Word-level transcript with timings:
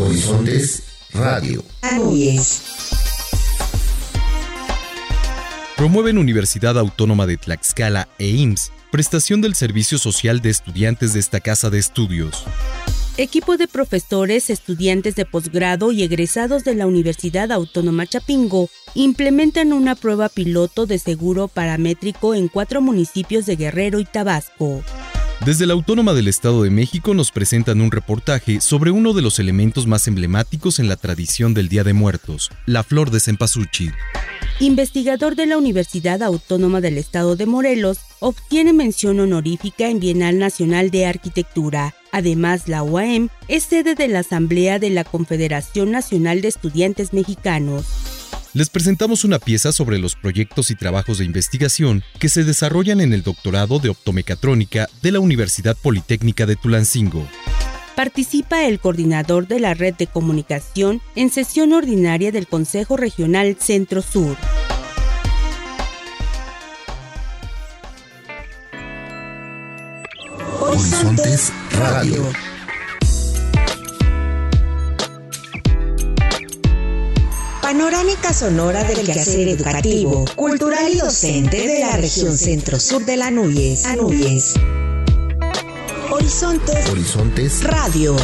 Horizontes 0.00 0.82
Radio. 1.12 1.64
Promueven 5.76 6.18
Universidad 6.18 6.78
Autónoma 6.78 7.26
de 7.26 7.36
Tlaxcala 7.36 8.08
e 8.18 8.28
IMSS 8.28 8.72
prestación 8.94 9.40
del 9.40 9.56
servicio 9.56 9.98
social 9.98 10.40
de 10.40 10.50
estudiantes 10.50 11.14
de 11.14 11.18
esta 11.18 11.40
casa 11.40 11.68
de 11.68 11.80
estudios. 11.80 12.44
Equipo 13.16 13.56
de 13.56 13.66
profesores, 13.66 14.50
estudiantes 14.50 15.16
de 15.16 15.26
posgrado 15.26 15.90
y 15.90 16.04
egresados 16.04 16.62
de 16.62 16.76
la 16.76 16.86
Universidad 16.86 17.50
Autónoma 17.50 18.06
Chapingo 18.06 18.70
implementan 18.94 19.72
una 19.72 19.96
prueba 19.96 20.28
piloto 20.28 20.86
de 20.86 21.00
seguro 21.00 21.48
paramétrico 21.48 22.36
en 22.36 22.46
cuatro 22.46 22.80
municipios 22.82 23.46
de 23.46 23.56
Guerrero 23.56 23.98
y 23.98 24.04
Tabasco. 24.04 24.84
Desde 25.44 25.66
la 25.66 25.74
Autónoma 25.74 26.14
del 26.14 26.26
Estado 26.26 26.62
de 26.62 26.70
México 26.70 27.12
nos 27.12 27.30
presentan 27.30 27.82
un 27.82 27.90
reportaje 27.90 28.62
sobre 28.62 28.90
uno 28.90 29.12
de 29.12 29.20
los 29.20 29.38
elementos 29.38 29.86
más 29.86 30.08
emblemáticos 30.08 30.78
en 30.78 30.88
la 30.88 30.96
tradición 30.96 31.52
del 31.52 31.68
Día 31.68 31.84
de 31.84 31.92
Muertos, 31.92 32.50
la 32.64 32.82
flor 32.82 33.10
de 33.10 33.20
cempasúchil. 33.20 33.92
Investigador 34.58 35.36
de 35.36 35.44
la 35.44 35.58
Universidad 35.58 36.22
Autónoma 36.22 36.80
del 36.80 36.96
Estado 36.96 37.36
de 37.36 37.44
Morelos, 37.44 37.98
obtiene 38.20 38.72
mención 38.72 39.20
honorífica 39.20 39.88
en 39.88 40.00
Bienal 40.00 40.38
Nacional 40.38 40.90
de 40.90 41.04
Arquitectura. 41.04 41.94
Además, 42.10 42.66
la 42.66 42.82
UAM 42.82 43.28
es 43.46 43.64
sede 43.64 43.94
de 43.94 44.08
la 44.08 44.20
Asamblea 44.20 44.78
de 44.78 44.88
la 44.88 45.04
Confederación 45.04 45.90
Nacional 45.90 46.40
de 46.40 46.48
Estudiantes 46.48 47.12
Mexicanos. 47.12 47.84
Les 48.54 48.70
presentamos 48.70 49.24
una 49.24 49.40
pieza 49.40 49.72
sobre 49.72 49.98
los 49.98 50.14
proyectos 50.14 50.70
y 50.70 50.76
trabajos 50.76 51.18
de 51.18 51.24
investigación 51.24 52.04
que 52.20 52.28
se 52.28 52.44
desarrollan 52.44 53.00
en 53.00 53.12
el 53.12 53.24
doctorado 53.24 53.80
de 53.80 53.88
optomecatrónica 53.88 54.88
de 55.02 55.10
la 55.10 55.18
Universidad 55.18 55.76
Politécnica 55.76 56.46
de 56.46 56.54
Tulancingo 56.54 57.26
participa 57.94 58.64
el 58.64 58.80
coordinador 58.80 59.46
de 59.46 59.60
la 59.60 59.74
red 59.74 59.94
de 59.94 60.06
comunicación 60.06 61.00
en 61.14 61.30
sesión 61.30 61.72
ordinaria 61.72 62.32
del 62.32 62.46
Consejo 62.46 62.96
Regional 62.96 63.56
Centro 63.60 64.02
Sur. 64.02 64.36
Horizontes 70.60 71.52
Radio. 71.70 72.53
Panorámica 77.76 78.32
sonora 78.32 78.84
del 78.84 79.04
quehacer 79.04 79.48
educativo, 79.48 80.24
cultural 80.36 80.92
y 80.92 80.98
docente 80.98 81.66
de 81.66 81.80
la 81.80 81.96
región 81.96 82.38
centro-sur 82.38 83.04
de 83.04 83.16
la 83.16 83.32
Núñez. 83.32 83.84
Horizontes. 86.08 86.88
Horizontes. 86.88 87.64
Radio. 87.64 88.14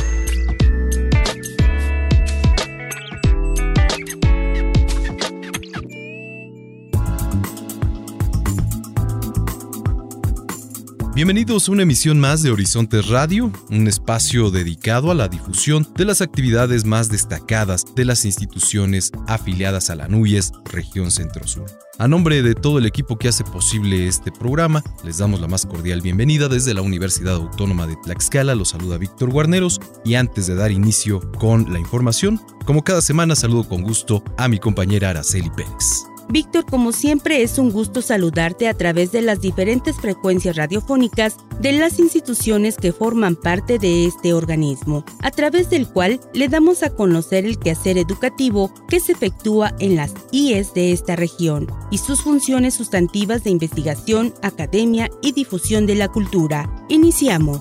Bienvenidos 11.21 11.69
a 11.69 11.73
una 11.73 11.83
emisión 11.83 12.19
más 12.19 12.43
de 12.43 12.51
Horizontes 12.51 13.09
Radio, 13.09 13.53
un 13.69 13.87
espacio 13.89 14.51
dedicado 14.51 15.11
a 15.11 15.15
la 15.15 15.29
difusión 15.29 15.87
de 15.95 16.07
las 16.07 16.23
actividades 16.23 16.87
más 16.87 17.11
destacadas 17.11 17.85
de 17.95 18.07
las 18.07 18.25
instituciones 18.25 19.13
afiliadas 19.27 19.91
a 19.91 19.97
la 19.97 20.09
NUYES, 20.09 20.53
región 20.65 21.11
Centro-Sur. 21.11 21.67
A 21.99 22.09
nombre 22.09 22.41
de 22.41 22.55
todo 22.55 22.79
el 22.79 22.87
equipo 22.87 23.19
que 23.19 23.29
hace 23.29 23.45
posible 23.45 24.09
este 24.09 24.33
programa, 24.33 24.83
les 25.05 25.19
damos 25.19 25.43
la 25.43 25.47
más 25.47 25.67
cordial 25.67 26.01
bienvenida 26.01 26.49
desde 26.49 26.73
la 26.73 26.81
Universidad 26.81 27.35
Autónoma 27.35 27.87
de 27.87 27.97
Tlaxcala. 27.97 28.55
Los 28.55 28.71
saluda 28.71 28.97
Víctor 28.97 29.29
Guarneros 29.31 29.79
y 30.07 30.15
antes 30.15 30.47
de 30.47 30.55
dar 30.55 30.71
inicio 30.71 31.21
con 31.33 31.71
la 31.71 31.79
información, 31.79 32.41
como 32.65 32.83
cada 32.83 33.03
semana 33.03 33.37
saludo 33.37 33.69
con 33.69 33.83
gusto 33.83 34.25
a 34.39 34.49
mi 34.49 34.59
compañera 34.59 35.11
Araceli 35.11 35.51
Pérez. 35.51 36.10
Víctor, 36.31 36.65
como 36.65 36.93
siempre 36.93 37.43
es 37.43 37.59
un 37.59 37.73
gusto 37.73 38.03
saludarte 38.03 38.69
a 38.69 38.75
través 38.75 39.11
de 39.11 39.21
las 39.21 39.41
diferentes 39.41 39.97
frecuencias 39.97 40.55
radiofónicas 40.55 41.37
de 41.61 41.73
las 41.73 41.99
instituciones 41.99 42.77
que 42.77 42.93
forman 42.93 43.35
parte 43.35 43.79
de 43.79 44.07
este 44.07 44.33
organismo, 44.33 45.05
a 45.23 45.33
través 45.33 45.71
del 45.71 45.89
cual 45.89 46.21
le 46.33 46.49
damos 46.49 46.85
a 46.85 46.91
conocer 46.91 47.45
el 47.45 47.59
quehacer 47.59 47.99
educativo 47.99 48.73
que 48.89 49.01
se 49.01 49.13
efectúa 49.13 49.75
en 49.81 49.97
las 49.97 50.15
IES 50.31 50.73
de 50.73 50.93
esta 50.93 51.17
región 51.17 51.67
y 51.91 51.99
sus 51.99 52.23
funciones 52.23 52.75
sustantivas 52.75 53.43
de 53.43 53.51
investigación, 53.51 54.33
academia 54.43 55.11
y 55.23 55.33
difusión 55.33 55.87
de 55.87 55.97
la 55.97 56.09
cultura. 56.09 56.71
Iniciamos. 56.89 57.61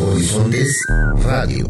Horizontes 0.00 0.84
Radio. 1.22 1.68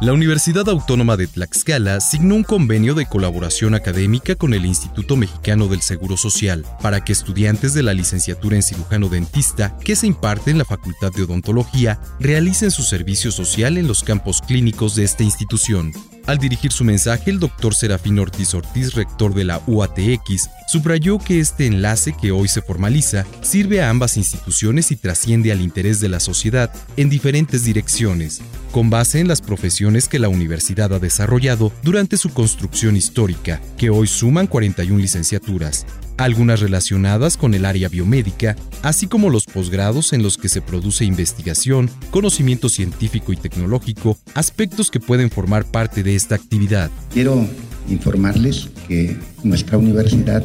La 0.00 0.12
Universidad 0.12 0.68
Autónoma 0.68 1.16
de 1.16 1.26
Tlaxcala 1.26 2.00
signó 2.00 2.36
un 2.36 2.44
convenio 2.44 2.94
de 2.94 3.04
colaboración 3.04 3.74
académica 3.74 4.36
con 4.36 4.54
el 4.54 4.64
Instituto 4.64 5.16
Mexicano 5.16 5.66
del 5.66 5.82
Seguro 5.82 6.16
Social 6.16 6.64
para 6.80 7.04
que 7.04 7.12
estudiantes 7.12 7.74
de 7.74 7.82
la 7.82 7.94
licenciatura 7.94 8.54
en 8.54 8.62
cirujano 8.62 9.08
dentista 9.08 9.76
que 9.84 9.96
se 9.96 10.06
imparte 10.06 10.52
en 10.52 10.58
la 10.58 10.64
Facultad 10.64 11.10
de 11.12 11.24
Odontología 11.24 12.00
realicen 12.20 12.70
su 12.70 12.84
servicio 12.84 13.32
social 13.32 13.76
en 13.76 13.88
los 13.88 14.04
campos 14.04 14.40
clínicos 14.40 14.94
de 14.94 15.02
esta 15.02 15.24
institución. 15.24 15.92
Al 16.28 16.36
dirigir 16.36 16.72
su 16.72 16.84
mensaje, 16.84 17.30
el 17.30 17.40
doctor 17.40 17.74
Serafín 17.74 18.18
Ortiz 18.18 18.52
Ortiz, 18.52 18.92
rector 18.92 19.32
de 19.32 19.44
la 19.44 19.62
UATX, 19.66 20.50
subrayó 20.66 21.18
que 21.18 21.40
este 21.40 21.64
enlace 21.64 22.14
que 22.20 22.32
hoy 22.32 22.48
se 22.48 22.60
formaliza 22.60 23.24
sirve 23.40 23.80
a 23.80 23.88
ambas 23.88 24.18
instituciones 24.18 24.90
y 24.90 24.96
trasciende 24.96 25.52
al 25.52 25.62
interés 25.62 26.00
de 26.00 26.10
la 26.10 26.20
sociedad 26.20 26.70
en 26.98 27.08
diferentes 27.08 27.64
direcciones, 27.64 28.42
con 28.72 28.90
base 28.90 29.20
en 29.20 29.28
las 29.28 29.40
profesiones 29.40 30.06
que 30.06 30.18
la 30.18 30.28
universidad 30.28 30.92
ha 30.92 30.98
desarrollado 30.98 31.72
durante 31.82 32.18
su 32.18 32.28
construcción 32.28 32.94
histórica, 32.94 33.62
que 33.78 33.88
hoy 33.88 34.06
suman 34.06 34.48
41 34.48 35.00
licenciaturas, 35.00 35.86
algunas 36.18 36.60
relacionadas 36.60 37.36
con 37.36 37.54
el 37.54 37.64
área 37.64 37.88
biomédica, 37.88 38.56
así 38.82 39.06
como 39.06 39.30
los 39.30 39.46
posgrados 39.46 40.12
en 40.12 40.22
los 40.22 40.36
que 40.36 40.48
se 40.48 40.60
produce 40.60 41.04
investigación, 41.04 41.88
conocimiento 42.10 42.68
científico 42.68 43.32
y 43.32 43.36
tecnológico, 43.36 44.18
aspectos 44.34 44.90
que 44.90 45.00
pueden 45.00 45.30
formar 45.30 45.64
parte 45.64 46.02
de 46.02 46.16
esta 46.16 46.34
actividad. 46.34 46.90
Quiero 47.12 47.46
informarles 47.88 48.68
que 48.86 49.16
nuestra 49.44 49.78
universidad 49.78 50.44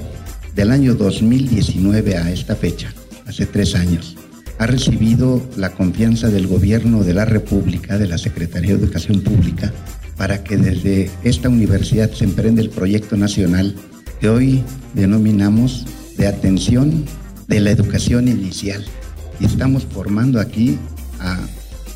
del 0.55 0.71
año 0.71 0.93
2019 0.93 2.17
a 2.17 2.31
esta 2.31 2.55
fecha, 2.55 2.93
hace 3.25 3.47
tres 3.47 3.75
años, 3.75 4.15
ha 4.59 4.67
recibido 4.67 5.41
la 5.57 5.71
confianza 5.71 6.29
del 6.29 6.47
Gobierno 6.47 7.03
de 7.03 7.15
la 7.15 7.25
República, 7.25 7.97
de 7.97 8.07
la 8.07 8.19
Secretaría 8.19 8.75
de 8.75 8.83
Educación 8.83 9.21
Pública, 9.21 9.73
para 10.15 10.43
que 10.43 10.57
desde 10.57 11.09
esta 11.23 11.49
universidad 11.49 12.11
se 12.11 12.25
emprenda 12.25 12.61
el 12.61 12.69
proyecto 12.69 13.17
nacional 13.17 13.75
que 14.23 14.29
hoy 14.29 14.63
denominamos 14.93 15.85
de 16.15 16.27
atención 16.27 17.03
de 17.49 17.59
la 17.59 17.71
educación 17.71 18.29
inicial. 18.29 18.81
Y 19.41 19.43
estamos 19.43 19.83
formando 19.85 20.39
aquí 20.39 20.77
a 21.19 21.41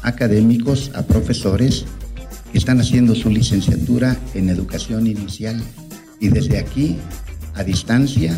académicos, 0.01 0.91
a 0.93 1.03
profesores 1.03 1.85
que 2.51 2.57
están 2.57 2.81
haciendo 2.81 3.15
su 3.15 3.29
licenciatura 3.29 4.17
en 4.33 4.49
educación 4.49 5.07
inicial. 5.07 5.63
Y 6.19 6.27
desde 6.27 6.57
aquí, 6.57 6.97
a 7.55 7.63
distancia, 7.63 8.37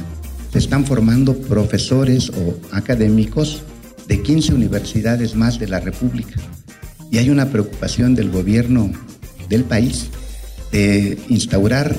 se 0.53 0.59
están 0.59 0.85
formando 0.85 1.35
profesores 1.35 2.29
o 2.29 2.59
académicos 2.71 3.63
de 4.07 4.21
15 4.21 4.53
universidades 4.53 5.33
más 5.33 5.57
de 5.57 5.67
la 5.67 5.79
República. 5.79 6.39
Y 7.09 7.17
hay 7.17 7.31
una 7.31 7.49
preocupación 7.49 8.13
del 8.13 8.29
gobierno 8.29 8.91
del 9.49 9.63
país 9.63 10.11
de 10.71 11.17
instaurar 11.27 11.95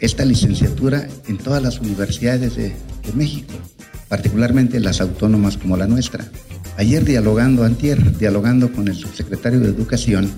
esta 0.00 0.24
licenciatura 0.24 1.06
en 1.28 1.36
todas 1.36 1.62
las 1.62 1.78
universidades 1.80 2.56
de, 2.56 2.72
México, 3.14 3.54
particularmente 4.08 4.78
las 4.78 5.00
autónomas 5.00 5.56
como 5.56 5.76
la 5.76 5.88
nuestra. 5.88 6.24
Ayer 6.76 7.04
dialogando, 7.04 7.64
antier, 7.64 8.16
dialogando 8.18 8.72
con 8.72 8.86
el 8.86 8.94
subsecretario 8.94 9.58
de 9.58 9.68
Educación, 9.68 10.30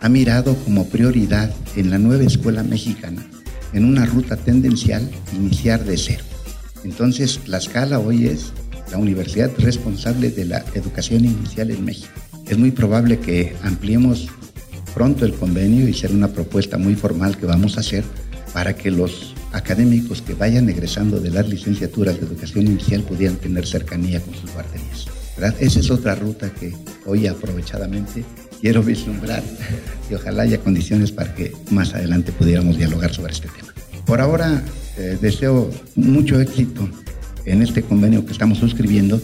ha 0.00 0.10
mirado 0.10 0.54
como 0.56 0.88
prioridad 0.88 1.50
en 1.74 1.90
la 1.90 1.98
nueva 1.98 2.24
escuela 2.24 2.62
mexicana, 2.62 3.24
en 3.72 3.86
una 3.86 4.04
ruta 4.04 4.36
tendencial, 4.36 5.10
iniciar 5.32 5.84
de 5.84 5.96
cero. 5.96 6.24
Entonces, 6.84 7.40
la 7.46 7.58
escala 7.58 7.98
hoy 7.98 8.26
es 8.26 8.52
la 8.90 8.98
universidad 8.98 9.50
responsable 9.58 10.30
de 10.30 10.44
la 10.44 10.64
educación 10.74 11.24
inicial 11.24 11.70
en 11.70 11.84
México. 11.84 12.12
Es 12.46 12.58
muy 12.58 12.72
probable 12.72 13.20
que 13.20 13.56
ampliemos 13.62 14.28
pronto 14.94 15.24
el 15.24 15.32
convenio 15.32 15.88
y 15.88 15.94
será 15.94 16.12
una 16.12 16.28
propuesta 16.28 16.76
muy 16.76 16.94
formal 16.94 17.38
que 17.38 17.46
vamos 17.46 17.78
a 17.78 17.80
hacer 17.80 18.04
para 18.52 18.74
que 18.74 18.90
los 18.90 19.34
académicos 19.52 20.22
que 20.22 20.34
vayan 20.34 20.68
egresando 20.68 21.20
de 21.20 21.30
las 21.30 21.48
licenciaturas 21.48 22.18
de 22.18 22.26
educación 22.26 22.66
inicial 22.66 23.02
pudieran 23.02 23.36
tener 23.36 23.66
cercanía 23.66 24.20
con 24.20 24.34
sus 24.34 24.52
guarderías. 24.52 25.06
Esa 25.60 25.80
es 25.80 25.90
otra 25.90 26.14
ruta 26.14 26.50
que 26.50 26.74
hoy 27.06 27.26
aprovechadamente 27.26 28.24
quiero 28.60 28.82
vislumbrar 28.82 29.42
y 30.10 30.14
ojalá 30.14 30.44
haya 30.44 30.58
condiciones 30.58 31.10
para 31.12 31.34
que 31.34 31.52
más 31.70 31.94
adelante 31.94 32.32
pudiéramos 32.32 32.76
dialogar 32.76 33.12
sobre 33.12 33.32
este 33.32 33.48
tema. 33.48 33.72
Por 34.06 34.20
ahora 34.20 34.62
eh, 34.98 35.18
deseo 35.20 35.70
mucho 35.96 36.40
éxito 36.40 36.88
en 37.44 37.62
este 37.62 37.82
convenio 37.82 38.24
que 38.24 38.32
estamos 38.32 38.58
suscribiendo 38.58 39.20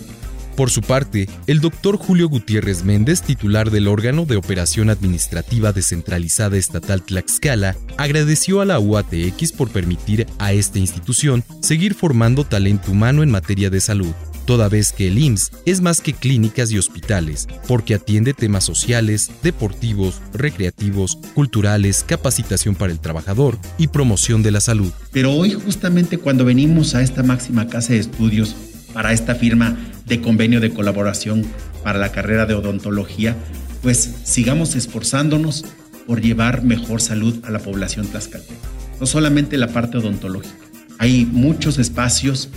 por 0.59 0.71
su 0.71 0.81
parte, 0.81 1.29
el 1.47 1.61
doctor 1.61 1.97
Julio 1.97 2.29
Gutiérrez 2.29 2.83
Méndez, 2.83 3.23
titular 3.23 3.71
del 3.71 3.87
órgano 3.87 4.25
de 4.25 4.35
operación 4.35 4.91
administrativa 4.91 5.73
descentralizada 5.73 6.57
estatal 6.57 7.01
Tlaxcala, 7.01 7.77
agradeció 7.97 8.61
a 8.61 8.65
la 8.65 8.81
UATX 8.81 9.53
por 9.53 9.71
permitir 9.71 10.27
a 10.41 10.53
esta 10.53 10.81
institución 10.81 11.45
seguir 11.61 11.95
formando 11.95 12.43
talento 12.43 12.91
humano 12.91 13.23
en 13.23 13.31
materia 13.31 13.71
de 13.71 13.81
salud, 13.81 14.13
toda 14.47 14.69
vez 14.69 14.91
que 14.91 15.07
el 15.07 15.19
IMSS 15.19 15.53
es 15.65 15.81
más 15.81 16.01
que 16.01 16.13
clínicas 16.13 16.73
y 16.73 16.79
hospitales, 16.79 17.47
porque 17.69 17.95
atiende 17.95 18.35
temas 18.35 18.65
sociales, 18.65 19.31
deportivos, 19.45 20.21
recreativos, 20.35 21.21
culturales, 21.35 22.03
capacitación 22.03 22.75
para 22.75 22.91
el 22.91 22.99
trabajador 22.99 23.57
y 23.79 23.87
promoción 23.87 24.43
de 24.43 24.51
la 24.51 24.61
salud. 24.61 24.93
Pero 25.13 25.33
hoy 25.35 25.53
justamente 25.53 26.19
cuando 26.19 26.45
venimos 26.45 26.97
a 26.97 27.03
esta 27.03 27.23
máxima 27.23 27.69
casa 27.69 27.93
de 27.93 28.01
estudios 28.01 28.57
para 28.93 29.13
esta 29.13 29.37
firma 29.37 29.77
de 30.09 30.21
convenio 30.21 30.61
de 30.61 30.71
colaboración 30.71 31.45
para 31.83 31.99
la 31.99 32.13
carrera 32.13 32.47
de 32.47 32.55
odontología, 32.55 33.37
pues 33.83 34.17
sigamos 34.25 34.75
esforzándonos 34.75 35.65
por 36.07 36.21
llevar 36.21 36.63
mejor 36.63 37.01
salud 37.01 37.39
a 37.45 37.51
la 37.51 37.59
población 37.59 38.07
tlaxcalteca. 38.07 38.55
No 39.01 39.07
solamente 39.07 39.57
la 39.59 39.69
parte 39.69 39.99
odontológica, 39.99 40.57
hay 40.99 41.27
muchos 41.27 41.79
espacios 41.79 42.49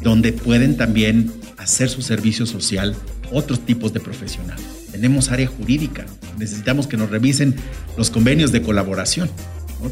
donde 0.00 0.32
pueden 0.32 0.76
también 0.76 1.32
hacer 1.58 1.88
su 1.88 2.02
servicio 2.02 2.46
social 2.46 2.94
otros 3.30 3.60
tipos 3.60 3.92
de 3.92 4.00
profesionales. 4.00 4.64
Tenemos 4.90 5.30
área 5.30 5.46
jurídica, 5.46 6.06
necesitamos 6.38 6.86
que 6.86 6.96
nos 6.96 7.10
revisen 7.10 7.54
los 7.96 8.10
convenios 8.10 8.52
de 8.52 8.62
colaboración. 8.62 9.30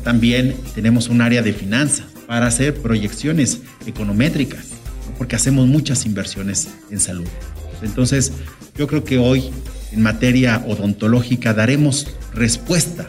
También 0.04 0.54
tenemos 0.74 1.08
un 1.08 1.20
área 1.20 1.42
de 1.42 1.52
finanzas 1.52 2.06
para 2.26 2.46
hacer 2.46 2.74
proyecciones 2.74 3.62
econométricas 3.86 4.79
porque 5.16 5.36
hacemos 5.36 5.66
muchas 5.66 6.06
inversiones 6.06 6.68
en 6.90 7.00
salud. 7.00 7.26
Entonces, 7.82 8.32
yo 8.76 8.86
creo 8.86 9.04
que 9.04 9.18
hoy 9.18 9.50
en 9.92 10.02
materia 10.02 10.62
odontológica 10.66 11.54
daremos 11.54 12.06
respuesta 12.32 13.08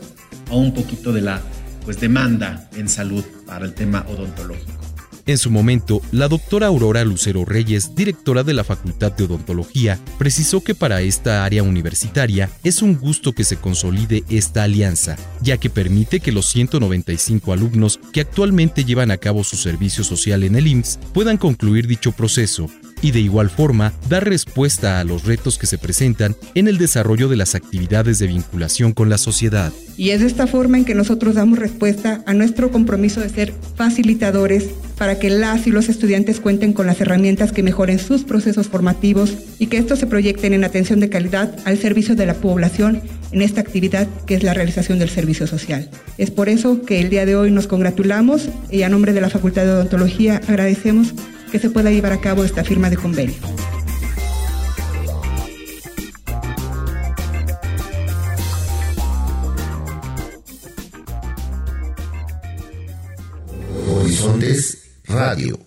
a 0.50 0.56
un 0.56 0.74
poquito 0.74 1.14
de 1.14 1.22
la 1.22 1.42
pues, 1.86 2.00
demanda 2.00 2.70
en 2.76 2.90
salud 2.90 3.24
para 3.46 3.66
el 3.66 3.74
tema 3.74 4.06
odontológico. 4.08 4.81
En 5.26 5.38
su 5.38 5.52
momento, 5.52 6.02
la 6.12 6.28
doctora 6.28 6.68
Aurora 6.68 7.04
Lucero 7.04 7.46
Reyes, 7.46 7.96
directora 7.96 8.44
de 8.44 8.54
la 8.54 8.64
Facultad 8.64 9.12
de 9.12 9.26
Odontología, 9.26 10.00
precisó 10.18 10.64
que 10.64 10.76
para 10.76 11.02
esta 11.02 11.46
área 11.46 11.64
universitaria 11.64 12.50
es 12.64 12.82
un 12.82 12.98
gusto 12.98 13.34
que 13.34 13.44
se 13.44 13.58
consolide 13.58 14.24
esta 14.30 14.64
alianza, 14.64 15.18
ya 15.42 15.58
que 15.58 15.70
permite 15.70 16.20
que 16.20 16.32
los 16.32 16.48
195 16.48 17.54
alumnos 17.54 18.00
que 18.12 18.22
actualmente 18.22 18.84
llevan 18.84 19.12
a 19.12 19.18
cabo 19.18 19.44
su 19.44 19.58
servicio 19.58 20.04
social 20.04 20.44
en 20.44 20.56
el 20.56 20.68
IMSS 20.68 21.00
puedan 21.14 21.38
concluir 21.38 21.88
dicho 21.88 22.12
proceso 22.12 22.70
y 23.02 23.12
de 23.12 23.20
igual 23.20 23.50
forma 23.50 23.94
dar 24.10 24.28
respuesta 24.28 25.00
a 25.00 25.04
los 25.04 25.26
retos 25.26 25.58
que 25.58 25.68
se 25.68 25.78
presentan 25.78 26.36
en 26.56 26.68
el 26.68 26.78
desarrollo 26.78 27.28
de 27.28 27.36
las 27.36 27.56
actividades 27.56 28.20
de 28.20 28.28
vinculación 28.28 28.94
con 28.94 29.10
la 29.10 29.18
sociedad. 29.18 29.72
Y 29.98 30.12
es 30.12 30.22
de 30.22 30.28
esta 30.28 30.48
forma 30.48 30.78
en 30.78 30.86
que 30.86 30.96
nosotros 30.96 31.36
damos 31.36 31.60
respuesta 31.60 32.24
a 32.26 32.34
nuestro 32.34 32.72
compromiso 32.72 33.22
de 33.22 33.30
ser 33.30 33.54
facilitadores 33.76 34.70
para 34.98 35.20
que 35.20 35.30
las 35.30 35.68
y 35.68 35.72
los 35.72 35.90
estudiantes 35.90 36.40
cuenten 36.40 36.74
con 36.74 36.88
las 36.88 37.02
herramientas 37.02 37.52
que 37.52 37.64
mejoren 37.64 38.00
sus 38.00 38.24
procesos 38.24 38.68
formativos 38.68 39.38
y 39.60 39.68
que 39.68 39.78
estos 39.78 40.00
se 40.00 40.08
proyecten 40.08 40.54
en 40.54 40.64
atención 40.64 41.00
de 41.00 41.10
calidad 41.10 41.56
al 41.66 41.78
servicio 41.78 42.16
de 42.16 42.26
la 42.26 42.36
población 42.36 43.02
en 43.32 43.42
esta 43.42 43.62
actividad 43.62 44.08
que 44.26 44.36
es 44.36 44.44
la 44.44 44.54
realización 44.54 45.00
del 45.00 45.10
servicio 45.10 45.48
social. 45.48 45.90
Es 46.18 46.32
por 46.32 46.50
eso 46.50 46.84
que 46.84 47.00
el 47.00 47.10
día 47.10 47.26
de 47.26 47.36
hoy 47.36 47.52
nos 47.52 47.68
congratulamos 47.68 48.50
y 48.70 48.84
a 48.84 48.90
nombre 48.90 49.14
de 49.14 49.22
la 49.22 49.30
Facultad 49.30 49.64
de 49.64 49.72
Odontología 49.72 50.42
agradecemos 50.48 51.14
que 51.52 51.60
se 51.60 51.70
pueda 51.70 51.92
llevar 51.92 52.14
a 52.14 52.22
cabo 52.22 52.44
esta 52.46 52.64
firma 52.64 52.90
de 52.90 52.98
convenio. 52.98 53.36
Horizontes 63.90 65.02
Radio. 65.06 65.60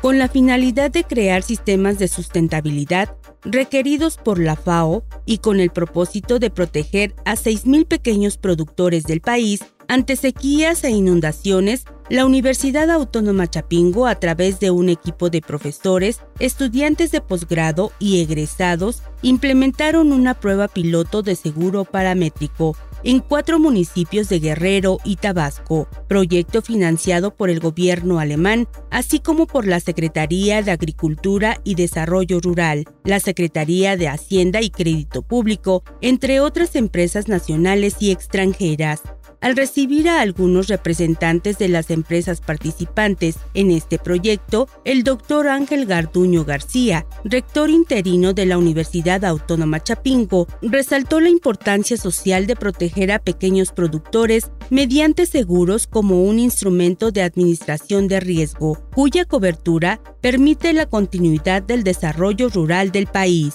Con 0.00 0.18
la 0.18 0.28
finalidad 0.28 0.90
de 0.90 1.04
crear 1.04 1.42
sistemas 1.42 1.98
de 1.98 2.08
sustentabilidad 2.08 3.16
requeridos 3.42 4.16
por 4.16 4.38
la 4.38 4.56
FAO 4.56 5.04
y 5.24 5.38
con 5.38 5.60
el 5.60 5.70
propósito 5.70 6.38
de 6.38 6.50
proteger 6.50 7.14
a 7.24 7.34
6.000 7.34 7.86
pequeños 7.86 8.38
productores 8.38 9.04
del 9.04 9.20
país 9.20 9.60
ante 9.88 10.16
sequías 10.16 10.84
e 10.84 10.90
inundaciones, 10.90 11.84
la 12.08 12.24
Universidad 12.24 12.90
Autónoma 12.90 13.48
Chapingo, 13.48 14.06
a 14.06 14.14
través 14.16 14.60
de 14.60 14.70
un 14.70 14.88
equipo 14.88 15.28
de 15.28 15.40
profesores, 15.40 16.20
estudiantes 16.38 17.10
de 17.10 17.20
posgrado 17.20 17.92
y 17.98 18.20
egresados, 18.20 19.02
implementaron 19.22 20.12
una 20.12 20.34
prueba 20.34 20.68
piloto 20.68 21.22
de 21.22 21.34
seguro 21.34 21.84
paramétrico 21.84 22.76
en 23.02 23.20
cuatro 23.20 23.58
municipios 23.58 24.28
de 24.28 24.40
Guerrero 24.40 24.98
y 25.04 25.16
Tabasco, 25.16 25.88
proyecto 26.08 26.62
financiado 26.62 27.34
por 27.34 27.50
el 27.50 27.60
gobierno 27.60 28.18
alemán, 28.18 28.68
así 28.90 29.20
como 29.20 29.46
por 29.46 29.66
la 29.66 29.80
Secretaría 29.80 30.62
de 30.62 30.72
Agricultura 30.72 31.60
y 31.62 31.74
Desarrollo 31.74 32.40
Rural, 32.40 32.84
la 33.04 33.20
Secretaría 33.20 33.96
de 33.96 34.08
Hacienda 34.08 34.60
y 34.60 34.70
Crédito 34.70 35.22
Público, 35.22 35.84
entre 36.00 36.40
otras 36.40 36.74
empresas 36.74 37.28
nacionales 37.28 37.96
y 38.00 38.10
extranjeras 38.10 39.02
al 39.40 39.56
recibir 39.56 40.08
a 40.08 40.20
algunos 40.20 40.68
representantes 40.68 41.58
de 41.58 41.68
las 41.68 41.90
empresas 41.90 42.40
participantes 42.40 43.36
en 43.54 43.70
este 43.70 43.98
proyecto, 43.98 44.68
el 44.84 45.04
doctor 45.04 45.48
Ángel 45.48 45.86
Garduño 45.86 46.44
García, 46.44 47.06
rector 47.24 47.70
interino 47.70 48.32
de 48.32 48.46
la 48.46 48.58
Universidad 48.58 49.24
Autónoma 49.24 49.82
Chapingo, 49.82 50.46
resaltó 50.62 51.20
la 51.20 51.28
importancia 51.28 51.96
social 51.96 52.46
de 52.46 52.56
proteger 52.56 53.12
a 53.12 53.18
pequeños 53.18 53.72
productores 53.72 54.50
mediante 54.70 55.26
seguros 55.26 55.86
como 55.86 56.22
un 56.24 56.38
instrumento 56.38 57.10
de 57.10 57.22
administración 57.22 58.08
de 58.08 58.20
riesgo, 58.20 58.78
cuya 58.94 59.24
cobertura 59.24 60.00
permite 60.20 60.72
la 60.72 60.86
continuidad 60.86 61.62
del 61.62 61.84
desarrollo 61.84 62.48
rural 62.48 62.90
del 62.90 63.06
país. 63.06 63.54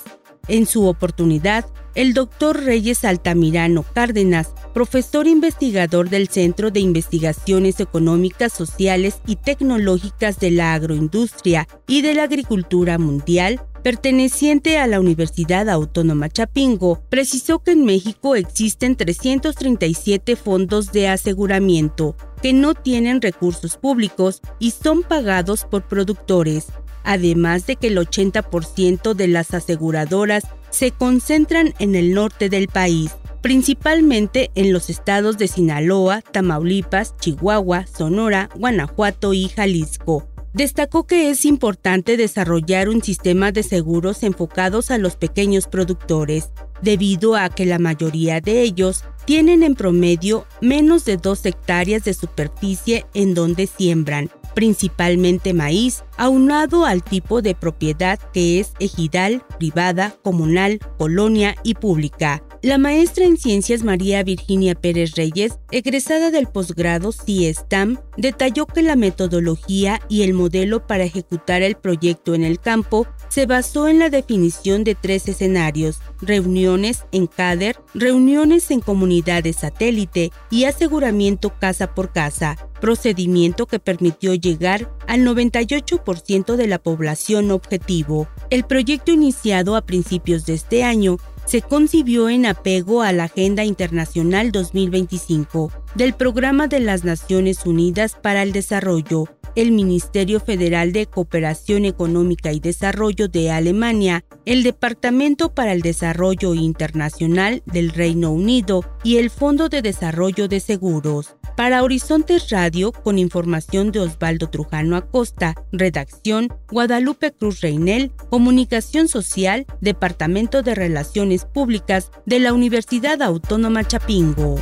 En 0.51 0.65
su 0.65 0.85
oportunidad, 0.85 1.65
el 1.95 2.13
doctor 2.13 2.61
Reyes 2.61 3.05
Altamirano 3.05 3.83
Cárdenas, 3.83 4.49
profesor 4.73 5.25
investigador 5.25 6.09
del 6.09 6.27
Centro 6.27 6.71
de 6.71 6.81
Investigaciones 6.81 7.79
Económicas, 7.79 8.51
Sociales 8.51 9.21
y 9.25 9.37
Tecnológicas 9.37 10.41
de 10.41 10.51
la 10.51 10.73
Agroindustria 10.73 11.69
y 11.87 12.01
de 12.01 12.15
la 12.15 12.23
Agricultura 12.23 12.97
Mundial, 12.97 13.61
perteneciente 13.81 14.77
a 14.77 14.87
la 14.87 14.99
Universidad 14.99 15.69
Autónoma 15.69 16.29
Chapingo, 16.29 17.01
precisó 17.09 17.59
que 17.59 17.71
en 17.71 17.85
México 17.85 18.35
existen 18.35 18.95
337 18.95 20.35
fondos 20.35 20.91
de 20.91 21.07
aseguramiento 21.07 22.15
que 22.41 22.53
no 22.53 22.73
tienen 22.73 23.21
recursos 23.21 23.77
públicos 23.77 24.41
y 24.59 24.71
son 24.71 25.03
pagados 25.03 25.65
por 25.65 25.87
productores, 25.87 26.67
además 27.03 27.67
de 27.67 27.75
que 27.75 27.87
el 27.87 27.97
80% 27.97 29.13
de 29.13 29.27
las 29.27 29.53
aseguradoras 29.53 30.43
se 30.69 30.91
concentran 30.91 31.73
en 31.79 31.95
el 31.95 32.13
norte 32.13 32.49
del 32.49 32.67
país, 32.67 33.11
principalmente 33.41 34.51
en 34.55 34.71
los 34.71 34.89
estados 34.89 35.37
de 35.37 35.47
Sinaloa, 35.47 36.21
Tamaulipas, 36.21 37.15
Chihuahua, 37.17 37.85
Sonora, 37.87 38.49
Guanajuato 38.55 39.33
y 39.33 39.49
Jalisco. 39.49 40.30
Destacó 40.53 41.07
que 41.07 41.29
es 41.29 41.45
importante 41.45 42.17
desarrollar 42.17 42.89
un 42.89 43.01
sistema 43.01 43.53
de 43.53 43.63
seguros 43.63 44.21
enfocados 44.21 44.91
a 44.91 44.97
los 44.97 45.15
pequeños 45.15 45.67
productores, 45.67 46.49
debido 46.81 47.37
a 47.37 47.47
que 47.49 47.65
la 47.65 47.79
mayoría 47.79 48.41
de 48.41 48.61
ellos 48.61 49.05
tienen 49.25 49.63
en 49.63 49.75
promedio 49.75 50.45
menos 50.61 51.05
de 51.05 51.17
dos 51.17 51.45
hectáreas 51.45 52.03
de 52.03 52.13
superficie 52.13 53.05
en 53.13 53.33
donde 53.33 53.67
siembran, 53.67 54.29
principalmente 54.53 55.53
maíz, 55.53 56.03
aunado 56.17 56.85
al 56.85 57.03
tipo 57.03 57.41
de 57.41 57.55
propiedad 57.55 58.19
que 58.33 58.59
es 58.59 58.73
ejidal, 58.79 59.43
privada, 59.57 60.15
comunal, 60.23 60.79
colonia 60.97 61.55
y 61.63 61.75
pública. 61.75 62.43
La 62.63 62.77
maestra 62.77 63.25
en 63.25 63.37
ciencias 63.37 63.81
María 63.81 64.21
Virginia 64.21 64.75
Pérez 64.75 65.15
Reyes, 65.15 65.57
egresada 65.71 66.29
del 66.29 66.45
posgrado 66.45 67.11
CIESTAM, 67.11 67.97
detalló 68.17 68.67
que 68.67 68.83
la 68.83 68.95
metodología 68.95 69.99
y 70.09 70.21
el 70.21 70.35
modelo 70.35 70.85
para 70.85 71.03
ejecutar 71.03 71.63
el 71.63 71.75
proyecto 71.75 72.35
en 72.35 72.43
el 72.43 72.59
campo 72.59 73.07
se 73.29 73.47
basó 73.47 73.87
en 73.87 73.97
la 73.97 74.11
definición 74.11 74.83
de 74.83 74.93
tres 74.93 75.27
escenarios, 75.27 76.01
reuniones 76.21 77.05
en 77.11 77.25
CADER, 77.25 77.77
reuniones 77.95 78.69
en 78.69 78.81
comunidades 78.81 79.10
satélite 79.53 80.31
y 80.49 80.63
aseguramiento 80.63 81.53
casa 81.59 81.93
por 81.93 82.11
casa, 82.11 82.57
procedimiento 82.79 83.65
que 83.65 83.79
permitió 83.79 84.33
llegar 84.33 84.91
al 85.07 85.21
98% 85.21 86.55
de 86.55 86.67
la 86.67 86.79
población 86.79 87.51
objetivo. 87.51 88.27
El 88.49 88.63
proyecto 88.63 89.11
iniciado 89.11 89.75
a 89.75 89.81
principios 89.81 90.45
de 90.45 90.53
este 90.53 90.83
año 90.83 91.17
se 91.45 91.61
concibió 91.61 92.29
en 92.29 92.45
apego 92.45 93.01
a 93.01 93.11
la 93.11 93.25
Agenda 93.25 93.65
Internacional 93.65 94.51
2025 94.51 95.71
del 95.95 96.13
Programa 96.13 96.67
de 96.67 96.79
las 96.79 97.03
Naciones 97.03 97.65
Unidas 97.65 98.15
para 98.21 98.43
el 98.43 98.51
Desarrollo, 98.51 99.25
el 99.55 99.71
Ministerio 99.71 100.39
Federal 100.39 100.93
de 100.93 101.05
Cooperación 101.05 101.85
Económica 101.85 102.53
y 102.53 102.59
Desarrollo 102.59 103.27
de 103.27 103.51
Alemania, 103.51 104.23
el 104.45 104.63
Departamento 104.63 105.53
para 105.53 105.73
el 105.73 105.81
Desarrollo 105.81 106.53
Internacional 106.55 107.61
del 107.65 107.91
Reino 107.91 108.31
Unido 108.31 108.85
y 109.03 109.17
el 109.17 109.29
Fondo 109.29 109.67
de 109.67 109.81
Desarrollo 109.81 110.47
de 110.47 110.59
Seguros. 110.59 111.35
Para 111.57 111.83
Horizontes 111.83 112.49
Radio, 112.49 112.93
con 112.93 113.19
información 113.19 113.91
de 113.91 113.99
Osvaldo 113.99 114.49
Trujano 114.49 114.95
Acosta, 114.95 115.53
redacción 115.73 116.47
Guadalupe 116.71 117.33
Cruz 117.33 117.59
Reinel, 117.59 118.13
Comunicación 118.29 119.09
Social, 119.09 119.65
Departamento 119.81 120.63
de 120.63 120.75
Relaciones 120.75 121.43
Públicas 121.43 122.09
de 122.25 122.39
la 122.39 122.53
Universidad 122.53 123.21
Autónoma 123.21 123.83
Chapingo. 123.83 124.55